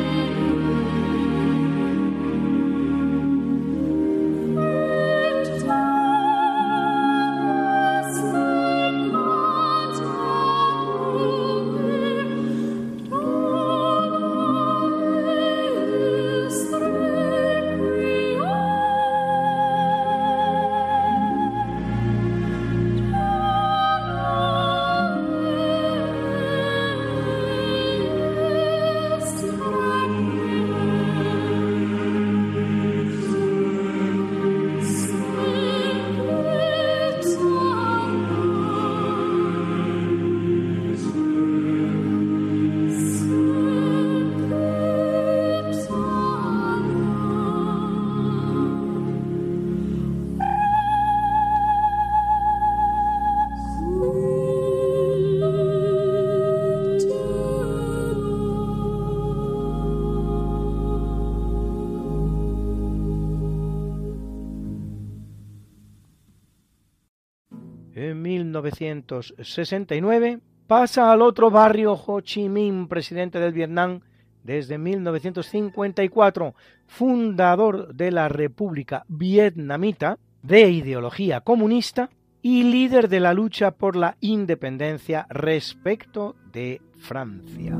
1969, 68.70 70.40
pasa 70.66 71.12
al 71.12 71.22
otro 71.22 71.50
barrio 71.50 71.92
Ho 71.94 72.20
Chi 72.20 72.48
Minh, 72.48 72.88
presidente 72.88 73.40
del 73.40 73.52
Vietnam 73.52 74.00
desde 74.42 74.78
1954, 74.78 76.54
fundador 76.86 77.94
de 77.94 78.10
la 78.10 78.28
República 78.28 79.04
Vietnamita, 79.08 80.18
de 80.42 80.70
ideología 80.70 81.40
comunista 81.40 82.10
y 82.40 82.62
líder 82.62 83.08
de 83.08 83.20
la 83.20 83.34
lucha 83.34 83.72
por 83.72 83.96
la 83.96 84.16
independencia 84.20 85.26
respecto 85.28 86.36
de 86.52 86.80
Francia. 86.98 87.76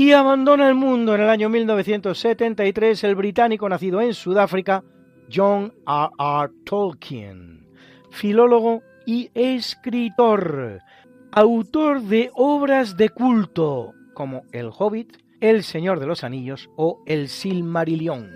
Y 0.00 0.12
abandona 0.12 0.66
el 0.66 0.74
mundo 0.74 1.14
en 1.14 1.20
el 1.20 1.28
año 1.28 1.50
1973 1.50 3.04
el 3.04 3.14
británico 3.14 3.68
nacido 3.68 4.00
en 4.00 4.14
Sudáfrica, 4.14 4.82
John 5.30 5.74
R. 5.86 6.08
R. 6.18 6.50
Tolkien, 6.64 7.66
filólogo 8.10 8.80
y 9.04 9.30
escritor, 9.34 10.80
autor 11.32 12.00
de 12.00 12.30
obras 12.32 12.96
de 12.96 13.10
culto 13.10 13.92
como 14.14 14.44
El 14.52 14.70
Hobbit, 14.74 15.18
El 15.38 15.64
Señor 15.64 16.00
de 16.00 16.06
los 16.06 16.24
Anillos 16.24 16.70
o 16.76 17.02
El 17.04 17.28
Silmarillion. 17.28 18.30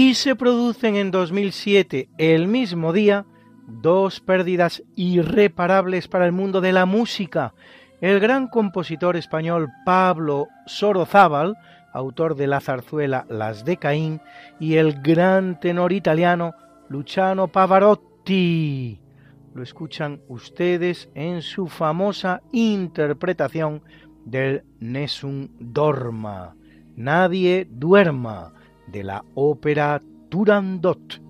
Y 0.00 0.14
se 0.14 0.34
producen 0.34 0.96
en 0.96 1.10
2007, 1.10 2.08
el 2.16 2.48
mismo 2.48 2.94
día, 2.94 3.26
dos 3.66 4.20
pérdidas 4.20 4.82
irreparables 4.96 6.08
para 6.08 6.24
el 6.24 6.32
mundo 6.32 6.62
de 6.62 6.72
la 6.72 6.86
música. 6.86 7.52
El 8.00 8.18
gran 8.18 8.48
compositor 8.48 9.18
español 9.18 9.68
Pablo 9.84 10.48
Sorozábal, 10.64 11.54
autor 11.92 12.34
de 12.34 12.46
la 12.46 12.60
zarzuela 12.62 13.26
Las 13.28 13.66
de 13.66 13.76
Caín, 13.76 14.22
y 14.58 14.76
el 14.76 15.02
gran 15.02 15.60
tenor 15.60 15.92
italiano 15.92 16.54
Luciano 16.88 17.48
Pavarotti. 17.48 19.02
Lo 19.52 19.62
escuchan 19.62 20.22
ustedes 20.28 21.10
en 21.14 21.42
su 21.42 21.66
famosa 21.66 22.40
interpretación 22.52 23.82
del 24.24 24.64
Nessun 24.78 25.50
Dorma. 25.58 26.56
Nadie 26.96 27.68
duerma 27.70 28.54
de 28.86 29.02
la 29.04 29.24
ópera 29.34 30.00
Turandot. 30.28 31.29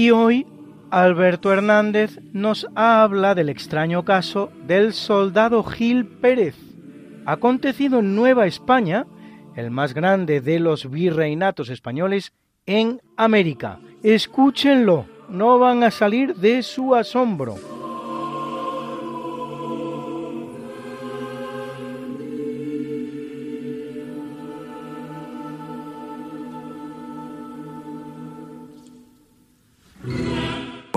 Y 0.00 0.12
hoy 0.12 0.46
Alberto 0.90 1.52
Hernández 1.52 2.20
nos 2.32 2.66
habla 2.74 3.34
del 3.34 3.50
extraño 3.50 4.02
caso 4.02 4.50
del 4.66 4.94
soldado 4.94 5.62
Gil 5.62 6.06
Pérez, 6.06 6.56
acontecido 7.26 7.98
en 7.98 8.16
Nueva 8.16 8.46
España, 8.46 9.04
el 9.56 9.70
más 9.70 9.92
grande 9.92 10.40
de 10.40 10.58
los 10.58 10.90
virreinatos 10.90 11.68
españoles 11.68 12.32
en 12.64 13.02
América. 13.18 13.78
Escúchenlo, 14.02 15.04
no 15.28 15.58
van 15.58 15.82
a 15.82 15.90
salir 15.90 16.34
de 16.34 16.62
su 16.62 16.94
asombro. 16.94 17.56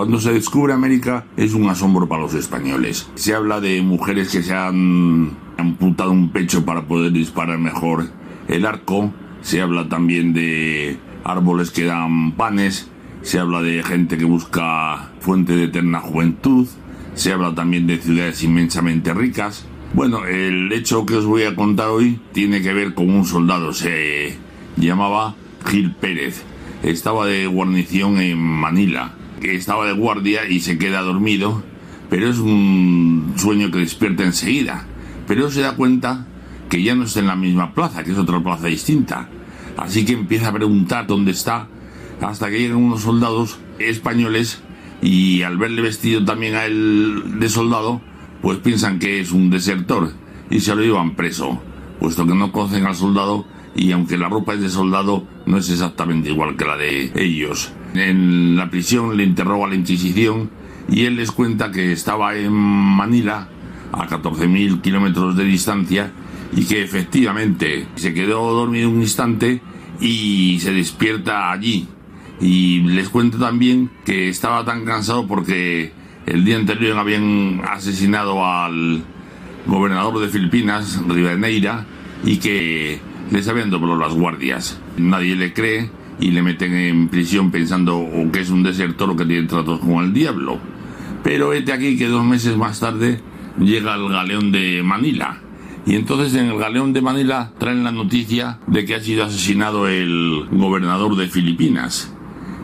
Cuando 0.04 0.20
se 0.20 0.34
descubre 0.34 0.74
América 0.74 1.24
es 1.38 1.54
un 1.54 1.70
asombro 1.70 2.10
para 2.10 2.24
los 2.24 2.34
españoles. 2.34 3.10
Se 3.16 3.34
habla 3.34 3.62
de 3.62 3.82
mujeres 3.82 4.34
que 4.34 4.44
se 4.44 4.54
han 4.54 5.38
amputado 5.58 6.12
un 6.12 6.28
pecho 6.34 6.66
para 6.66 6.86
poder 6.86 7.14
disparar 7.14 7.58
mejor 7.58 8.10
el 8.50 8.66
arco. 8.66 9.14
Se 9.44 9.62
habla 9.62 9.88
también 9.88 10.34
de 10.34 10.98
árboles 11.24 11.72
que 11.72 11.86
dan 11.86 12.34
panes. 12.34 12.90
Se 13.22 13.40
habla 13.40 13.62
de 13.62 13.82
gente 13.82 14.18
que 14.18 14.26
busca 14.26 15.14
fuente 15.22 15.56
de 15.56 15.64
eterna 15.64 16.02
juventud. 16.02 16.68
Se 17.14 17.32
habla 17.32 17.56
también 17.56 17.88
de 17.88 17.98
ciudades 18.00 18.44
inmensamente 18.44 19.14
ricas. 19.14 19.66
Bueno, 19.94 20.26
el 20.26 20.70
hecho 20.74 21.06
que 21.06 21.16
os 21.16 21.26
voy 21.26 21.44
a 21.44 21.56
contar 21.56 21.88
hoy 21.88 22.20
tiene 22.34 22.62
que 22.62 22.74
ver 22.74 22.94
con 22.94 23.10
un 23.10 23.24
soldado. 23.24 23.72
Se 23.72 24.38
llamaba 24.76 25.36
Gil 25.66 25.96
Pérez. 25.96 26.44
Estaba 26.84 27.26
de 27.26 27.48
guarnición 27.48 28.18
en 28.18 28.38
Manila 28.38 29.14
que 29.44 29.56
estaba 29.56 29.86
de 29.86 29.94
guardia 29.94 30.48
y 30.48 30.62
se 30.62 30.78
queda 30.78 31.02
dormido, 31.02 31.62
pero 32.10 32.30
es 32.30 32.40
un 32.40 33.34
sueño 33.36 33.70
que 33.70 33.80
despierta 33.80 34.24
enseguida. 34.24 34.88
Pero 35.28 35.52
se 35.52 35.62
da 35.62 35.76
cuenta 35.76 36.26
que 36.70 36.82
ya 36.82 36.96
no 36.96 37.04
está 37.04 37.20
en 37.20 37.28
la 37.28 37.36
misma 37.36 37.74
plaza, 37.74 38.04
que 38.04 38.12
es 38.12 38.18
otra 38.18 38.42
plaza 38.42 38.68
distinta. 38.68 39.30
Así 39.78 40.06
que 40.06 40.14
empieza 40.14 40.48
a 40.48 40.54
preguntar 40.54 41.08
dónde 41.08 41.32
está, 41.32 41.68
hasta 42.22 42.50
que 42.50 42.60
llegan 42.60 42.78
unos 42.78 43.02
soldados 43.02 43.60
españoles 43.80 44.62
y 45.02 45.42
al 45.42 45.58
verle 45.58 45.82
vestido 45.82 46.24
también 46.24 46.56
a 46.56 46.66
él 46.66 47.40
de 47.40 47.50
soldado, 47.50 48.02
pues 48.42 48.60
piensan 48.60 48.98
que 48.98 49.20
es 49.20 49.32
un 49.32 49.50
desertor 49.50 50.14
y 50.50 50.62
se 50.62 50.74
lo 50.74 50.82
llevan 50.82 51.16
preso, 51.16 51.62
puesto 52.00 52.26
que 52.26 52.34
no 52.34 52.54
conocen 52.54 52.86
al 52.86 52.96
soldado 52.96 53.46
y 53.76 53.92
aunque 53.92 54.18
la 54.18 54.30
ropa 54.30 54.54
es 54.54 54.62
de 54.62 54.70
soldado, 54.70 55.26
no 55.46 55.58
es 55.58 55.70
exactamente 55.70 56.30
igual 56.30 56.56
que 56.56 56.66
la 56.66 56.78
de 56.78 57.12
ellos. 57.16 57.74
En 57.94 58.56
la 58.56 58.70
prisión 58.70 59.18
le 59.18 59.24
interroga 59.24 59.68
la 59.68 59.76
Inquisición 59.76 60.50
y 60.90 61.06
él 61.06 61.16
les 61.16 61.32
cuenta 61.32 61.72
que 61.72 61.92
estaba 61.92 62.36
en 62.36 62.54
Manila 62.54 63.50
a 63.92 64.08
14.000 64.08 64.82
kilómetros 64.82 65.36
de 65.36 65.46
distancia 65.46 66.12
y 66.56 66.66
que 66.66 66.84
efectivamente 66.84 67.88
se 67.96 68.14
quedó 68.14 68.54
dormido 68.54 68.90
un 68.90 69.02
instante 69.02 69.62
y 70.00 70.60
se 70.60 70.74
despierta 70.74 71.52
allí. 71.52 71.88
Y 72.42 72.82
les 72.82 73.10
cuento 73.10 73.38
también 73.38 73.90
que 74.06 74.30
estaba 74.30 74.66
tan 74.66 74.86
cansado 74.86 75.28
porque 75.28 75.94
el 76.26 76.46
día 76.46 76.58
anterior 76.58 76.98
habían 76.98 77.62
asesinado 77.68 78.46
al 78.46 79.04
gobernador 79.66 80.20
de 80.20 80.30
Filipinas, 80.30 81.02
Rivadeneira, 81.08 81.86
y 82.26 82.38
que 82.38 83.00
les 83.32 83.48
habían 83.48 83.70
doblado 83.70 83.98
las 83.98 84.14
guardias. 84.14 84.80
Nadie 84.98 85.36
le 85.36 85.54
cree 85.54 85.90
y 86.20 86.32
le 86.32 86.42
meten 86.42 86.74
en 86.74 87.10
prisión 87.10 87.52
pensando 87.52 88.08
que 88.32 88.42
es 88.42 88.50
un 88.50 88.64
desertor 88.64 89.10
o 89.10 89.16
que 89.16 89.26
tiene 89.26 89.48
tratos 89.48 89.80
con 89.80 90.04
el 90.04 90.14
diablo. 90.14 90.60
Pero 91.24 91.54
este 91.54 91.72
aquí 91.74 91.98
que 91.98 92.08
dos 92.08 92.26
meses 92.26 92.58
más 92.58 92.80
tarde 92.80 93.20
llega 93.60 93.96
el 93.96 94.10
galeón 94.10 94.52
de 94.52 94.82
Manila. 94.84 95.40
Y 95.86 95.96
entonces 95.96 96.34
en 96.36 96.50
el 96.50 96.58
galeón 96.58 96.94
de 96.94 97.02
Manila 97.02 97.52
traen 97.58 97.84
la 97.84 97.92
noticia 97.92 98.60
de 98.68 98.86
que 98.86 98.96
ha 98.96 99.02
sido 99.02 99.26
asesinado 99.26 99.88
el 99.88 100.48
gobernador 100.52 101.16
de 101.16 101.28
Filipinas. 101.28 102.14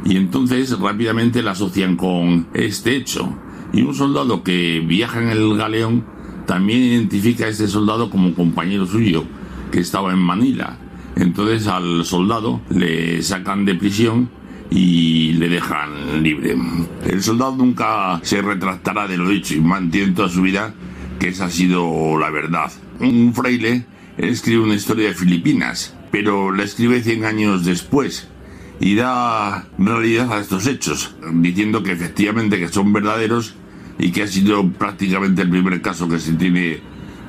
Y 0.05 0.15
entonces 0.15 0.77
rápidamente 0.79 1.43
la 1.43 1.51
asocian 1.51 1.95
con 1.95 2.47
este 2.53 2.95
hecho. 2.95 3.37
Y 3.73 3.81
un 3.81 3.93
soldado 3.93 4.43
que 4.43 4.83
viaja 4.85 5.21
en 5.21 5.29
el 5.29 5.57
galeón 5.57 6.05
también 6.45 6.81
identifica 6.81 7.45
a 7.45 7.49
este 7.49 7.67
soldado 7.67 8.09
como 8.09 8.33
compañero 8.33 8.85
suyo, 8.85 9.25
que 9.71 9.79
estaba 9.79 10.11
en 10.11 10.19
Manila 10.19 10.77
entonces 11.19 11.67
al 11.67 12.05
soldado 12.05 12.61
le 12.69 13.21
sacan 13.21 13.65
de 13.65 13.75
prisión 13.75 14.29
y 14.69 15.33
le 15.33 15.49
dejan 15.49 16.23
libre. 16.23 16.55
El 17.05 17.21
soldado 17.21 17.55
nunca 17.57 18.19
se 18.23 18.41
retractará 18.41 19.07
de 19.07 19.17
lo 19.17 19.27
dicho 19.27 19.55
y 19.55 19.59
mantiene 19.59 20.13
toda 20.13 20.29
su 20.29 20.41
vida 20.41 20.73
que 21.19 21.29
esa 21.29 21.45
ha 21.45 21.49
sido 21.49 22.17
la 22.17 22.29
verdad. 22.29 22.71
Un 22.99 23.33
fraile 23.33 23.85
escribe 24.17 24.63
una 24.63 24.75
historia 24.75 25.09
de 25.09 25.13
Filipinas, 25.13 25.93
pero 26.09 26.53
la 26.53 26.63
escribe 26.63 27.03
100 27.03 27.25
años 27.25 27.65
después 27.65 28.29
y 28.79 28.95
da 28.95 29.67
realidad 29.77 30.31
a 30.31 30.39
estos 30.39 30.67
hechos, 30.67 31.15
diciendo 31.33 31.83
que 31.83 31.91
efectivamente 31.91 32.59
que 32.59 32.69
son 32.69 32.93
verdaderos 32.93 33.55
y 33.97 34.11
que 34.11 34.23
ha 34.23 34.27
sido 34.27 34.65
prácticamente 34.69 35.41
el 35.41 35.49
primer 35.49 35.81
caso 35.81 36.07
que 36.07 36.19
se 36.19 36.33
tiene 36.33 36.79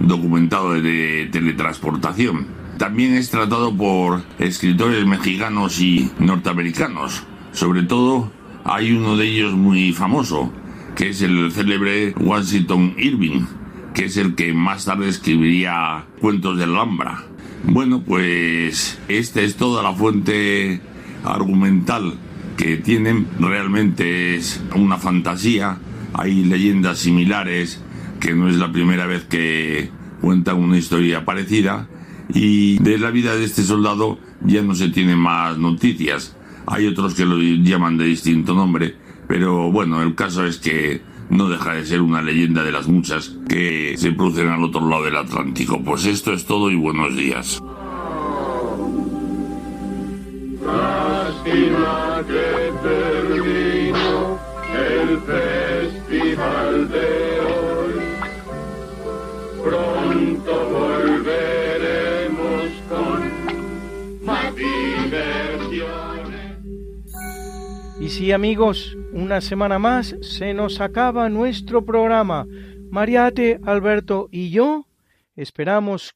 documentado 0.01 0.73
de 0.81 1.29
teletransportación 1.31 2.61
también 2.81 3.13
es 3.13 3.29
tratado 3.29 3.77
por 3.77 4.23
escritores 4.39 5.05
mexicanos 5.05 5.83
y 5.83 6.11
norteamericanos. 6.19 7.25
Sobre 7.53 7.83
todo 7.83 8.33
hay 8.65 8.93
uno 8.93 9.19
de 9.19 9.27
ellos 9.27 9.53
muy 9.53 9.93
famoso, 9.93 10.51
que 10.97 11.11
es 11.11 11.21
el 11.21 11.53
célebre 11.53 12.15
Washington 12.19 12.95
Irving, 12.97 13.45
que 13.93 14.07
es 14.07 14.17
el 14.17 14.35
que 14.35 14.55
más 14.55 14.87
tarde 14.87 15.11
escribiría 15.11 16.07
cuentos 16.23 16.57
de 16.57 16.65
Alhambra. 16.65 17.23
Bueno, 17.65 18.01
pues 18.01 18.99
esta 19.09 19.43
es 19.43 19.57
toda 19.57 19.83
la 19.83 19.93
fuente 19.93 20.81
argumental 21.23 22.15
que 22.57 22.79
tienen. 22.79 23.27
Realmente 23.39 24.37
es 24.37 24.59
una 24.75 24.97
fantasía. 24.97 25.77
Hay 26.15 26.45
leyendas 26.45 27.01
similares, 27.01 27.83
que 28.21 28.35
no 28.35 28.49
es 28.49 28.57
la 28.57 28.71
primera 28.71 29.07
vez 29.07 29.25
que 29.25 29.91
cuentan 30.21 30.59
una 30.59 30.77
historia 30.77 31.25
parecida 31.25 31.89
y 32.29 32.79
de 32.79 32.99
la 32.99 33.11
vida 33.11 33.35
de 33.35 33.45
este 33.45 33.63
soldado 33.63 34.19
ya 34.43 34.63
no 34.63 34.75
se 34.75 34.91
tiene 34.91 35.17
más 35.17 35.59
noticias. 35.59 36.37
Hay 36.67 36.87
otros 36.87 37.15
que 37.15 37.25
lo 37.25 37.39
llaman 37.39 37.97
de 37.97 38.05
distinto 38.05 38.55
nombre, 38.55 38.95
pero 39.27 39.73
bueno, 39.73 40.03
el 40.03 40.15
caso 40.15 40.45
es 40.45 40.59
que 40.59 41.03
no 41.31 41.49
deja 41.49 41.75
de 41.75 41.87
ser 41.87 42.03
una 42.03 42.23
leyenda 42.23 42.63
de 42.63 42.73
las 42.73 42.87
muchas 42.89 43.37
que 43.49 43.95
se 43.97 44.13
producen 44.13 44.49
al 44.49 44.63
otro 44.63 44.87
lado 44.89 45.05
del 45.05 45.17
Atlántico. 45.17 45.83
Pues 45.83 46.05
esto 46.05 46.33
es 46.33 46.45
todo 46.45 46.71
y 46.71 46.77
buenos 46.77 47.17
días. 47.17 47.61
el 54.73 55.21
festival 55.23 56.89
de. 56.91 57.40
Pronto 59.63 60.71
Y 68.01 68.09
sí 68.09 68.33
amigos, 68.33 68.97
una 69.13 69.43
semana 69.43 69.79
más 69.79 70.17
se 70.23 70.55
nos 70.55 70.81
acaba 70.81 71.29
nuestro 71.29 71.85
programa. 71.85 72.47
Mariate, 72.91 73.61
Alberto 73.63 74.29
y 74.33 74.49
yo 74.49 74.87
esperamos, 75.37 76.15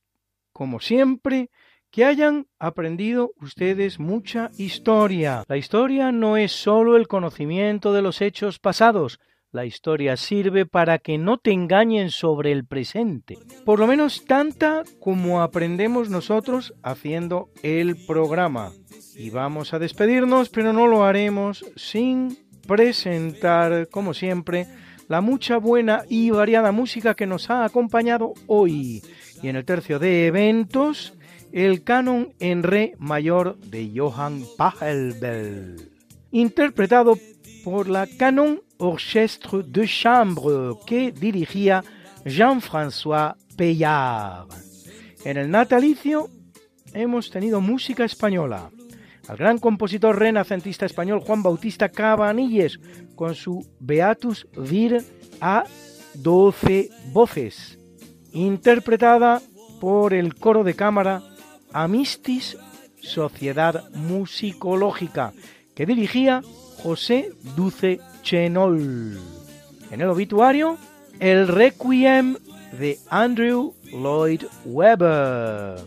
como 0.55 0.81
siempre, 0.81 1.51
que 1.91 2.07
hayan 2.07 2.47
aprendido 2.59 3.33
ustedes 3.39 4.01
mucha 4.01 4.51
historia. 4.57 5.45
La 5.47 5.59
historia 5.59 6.11
no 6.11 6.39
es 6.39 6.53
sólo 6.53 6.97
el 6.97 7.07
conocimiento 7.07 7.93
de 7.93 8.01
los 8.01 8.23
hechos 8.23 8.59
pasados, 8.59 9.21
la 9.55 9.65
historia 9.65 10.17
sirve 10.17 10.67
para 10.67 10.99
que 10.99 11.17
no 11.17 11.39
te 11.39 11.53
engañen 11.53 12.11
sobre 12.11 12.51
el 12.51 12.67
presente, 12.67 13.39
por 13.65 13.79
lo 13.79 13.87
menos 13.87 14.25
tanta 14.25 14.83
como 14.99 15.43
aprendemos 15.43 16.11
nosotros 16.11 16.75
haciendo 16.83 17.51
el 17.63 17.95
programa. 18.05 18.73
Y 19.15 19.31
vamos 19.31 19.73
a 19.73 19.79
despedirnos, 19.79 20.49
pero 20.49 20.73
no 20.73 20.89
lo 20.89 21.05
haremos 21.05 21.65
sin 21.77 22.37
presentar, 22.67 23.89
como 23.91 24.13
siempre, 24.13 24.67
la 25.07 25.21
mucha 25.21 25.59
buena 25.59 26.03
y 26.09 26.31
variada 26.31 26.73
música 26.73 27.15
que 27.15 27.27
nos 27.27 27.49
ha 27.49 27.65
acompañado 27.65 28.35
hoy. 28.49 29.05
Y 29.41 29.49
en 29.49 29.55
el 29.55 29.65
tercio 29.65 30.01
de 30.01 30.27
eventos, 30.27 31.15
el 31.53 31.85
canon 31.85 32.35
en 32.41 32.65
re 32.65 32.95
mayor 32.99 33.57
de 33.61 33.93
Johann 33.95 34.43
Pachelbel, 34.59 35.93
interpretado 36.33 37.17
por 37.65 37.89
la 37.89 38.07
Canon 38.07 38.61
Orchestre 38.77 39.63
de 39.67 39.89
Chambre 39.89 40.75
que 40.87 41.11
dirigía 41.11 41.83
Jean-François 42.27 43.35
Payard. 43.57 44.49
En 45.25 45.39
el 45.39 45.51
natalicio 45.51 46.29
hemos 46.93 47.31
tenido 47.31 47.61
música 47.61 48.05
española. 48.05 48.71
al 49.27 49.39
gran 49.39 49.59
compositor 49.59 50.19
renacentista 50.19 50.85
español 50.85 51.21
Juan 51.21 51.43
Bautista 51.43 51.89
Cabanilles 51.89 52.79
con 53.15 53.35
su 53.35 53.67
Beatus 53.81 54.47
Vir 54.55 55.03
a 55.41 55.65
12 56.15 56.91
voces, 57.13 57.79
interpretada 58.33 59.41
por 59.81 60.13
el 60.13 60.35
coro 60.35 60.63
de 60.63 60.75
cámara 60.75 61.23
Amistis 61.73 62.59
Sociedad 63.01 63.91
Musicológica, 63.93 65.33
que 65.75 65.87
dirigía 65.87 66.43
José 66.85 67.33
Duce 67.57 67.99
Chenol. 68.23 69.19
En 69.91 70.03
el 70.03 70.09
obituario, 70.11 70.77
el 71.19 71.49
Requiem 71.49 72.37
de 72.79 72.99
Andrew 73.09 73.73
Lloyd 73.91 74.43
Webber. 74.67 75.79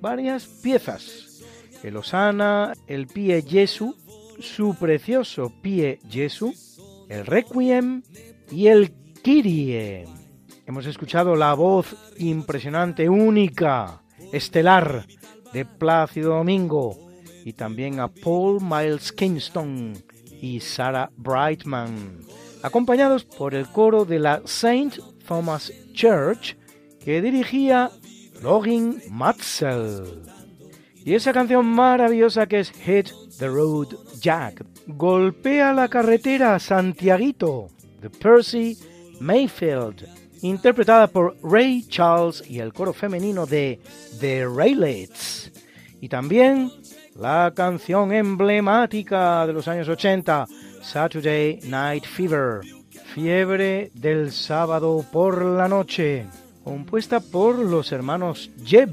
Varias 0.00 0.46
piezas. 0.60 1.40
El 1.84 1.96
Osana, 1.96 2.72
el 2.88 3.06
Pie 3.06 3.44
Jesu, 3.48 3.94
su 4.40 4.74
precioso 4.74 5.52
Pie 5.62 6.00
Jesu, 6.10 6.52
el 7.08 7.26
Requiem 7.26 8.02
y 8.50 8.66
el 8.66 8.92
Kyrie. 9.22 10.04
Hemos 10.66 10.86
escuchado 10.86 11.36
la 11.36 11.54
voz 11.54 11.94
impresionante, 12.18 13.08
única, 13.08 14.02
estelar 14.32 15.06
de 15.52 15.64
Plácido 15.64 16.34
Domingo 16.34 16.98
y 17.44 17.52
también 17.52 18.00
a 18.00 18.08
Paul 18.08 18.60
Miles 18.60 19.12
Kingston 19.12 19.92
y 20.44 20.60
Sarah 20.60 21.10
Brightman, 21.16 22.18
acompañados 22.62 23.24
por 23.24 23.54
el 23.54 23.66
coro 23.66 24.04
de 24.04 24.18
la 24.18 24.42
St. 24.44 25.00
Thomas 25.26 25.72
Church 25.94 26.54
que 27.02 27.22
dirigía 27.22 27.90
Login 28.42 29.00
Matzel. 29.10 30.22
Y 31.02 31.14
esa 31.14 31.32
canción 31.32 31.64
maravillosa 31.64 32.46
que 32.46 32.60
es 32.60 32.70
Hit 32.72 33.08
the 33.38 33.48
Road 33.48 33.88
Jack, 34.20 34.66
Golpea 34.86 35.72
la 35.72 35.88
carretera 35.88 36.58
Santiaguito, 36.58 37.70
de 38.02 38.10
Percy 38.10 38.76
Mayfield, 39.20 40.06
interpretada 40.42 41.06
por 41.06 41.38
Ray 41.42 41.86
Charles 41.88 42.44
y 42.46 42.58
el 42.58 42.74
coro 42.74 42.92
femenino 42.92 43.46
de 43.46 43.80
The 44.20 44.46
Raylets. 44.46 45.50
Y 46.02 46.10
también 46.10 46.70
la 47.14 47.52
canción 47.54 48.12
emblemática 48.12 49.46
de 49.46 49.52
los 49.52 49.68
años 49.68 49.88
80, 49.88 50.46
Saturday 50.82 51.60
Night 51.64 52.04
Fever, 52.04 52.60
Fiebre 53.14 53.90
del 53.94 54.32
sábado 54.32 55.04
por 55.12 55.44
la 55.44 55.68
noche, 55.68 56.26
compuesta 56.64 57.20
por 57.20 57.58
los 57.58 57.92
hermanos 57.92 58.50
Jeb, 58.64 58.90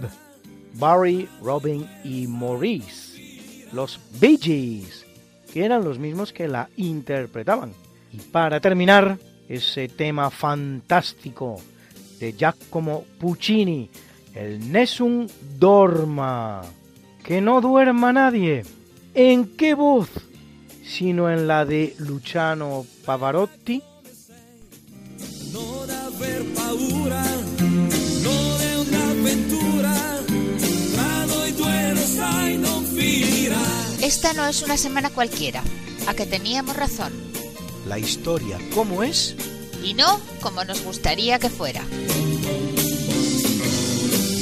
Barry, 0.74 1.28
Robin 1.42 1.88
y 2.04 2.28
Maurice, 2.28 3.68
los 3.74 4.00
Bee 4.20 4.38
Gees, 4.38 5.06
que 5.52 5.66
eran 5.66 5.84
los 5.84 5.98
mismos 5.98 6.32
que 6.32 6.48
la 6.48 6.70
interpretaban. 6.78 7.74
Y 8.14 8.18
para 8.18 8.60
terminar, 8.60 9.18
ese 9.50 9.90
tema 9.90 10.30
fantástico 10.30 11.60
de 12.20 12.34
Giacomo 12.34 13.04
Puccini, 13.20 13.90
el 14.34 14.72
Nessun 14.72 15.28
Dorma. 15.58 16.62
Que 17.24 17.42
no 17.42 17.62
duerma 17.62 18.14
nadie. 18.14 18.66
¿En 19.14 19.46
qué 19.56 19.74
voz? 19.74 20.10
Sino 20.84 21.30
en 21.30 21.48
la 21.48 21.66
de 21.66 21.96
Luciano 22.00 22.86
Pavarotti. 23.06 23.84
Esta 34.02 34.34
no 34.34 34.46
es 34.46 34.62
una 34.62 34.78
semana 34.78 35.10
cualquiera, 35.10 35.64
a 36.08 36.14
que 36.14 36.26
teníamos 36.26 36.76
razón. 36.76 37.14
La 37.88 37.98
historia, 37.98 38.58
¿cómo 38.76 39.04
es? 39.04 39.36
Y 39.84 39.94
no 39.94 40.20
como 40.42 40.64
nos 40.66 40.84
gustaría 40.84 41.40
que 41.40 41.50
fuera. 41.50 41.82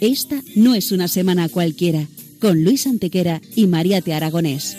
Esta 0.00 0.42
no 0.54 0.74
es 0.74 0.92
una 0.92 1.08
semana 1.08 1.48
cualquiera, 1.48 2.06
con 2.40 2.62
Luis 2.62 2.86
Antequera 2.86 3.40
y 3.56 3.66
María 3.66 4.00
Aragonés. 4.14 4.76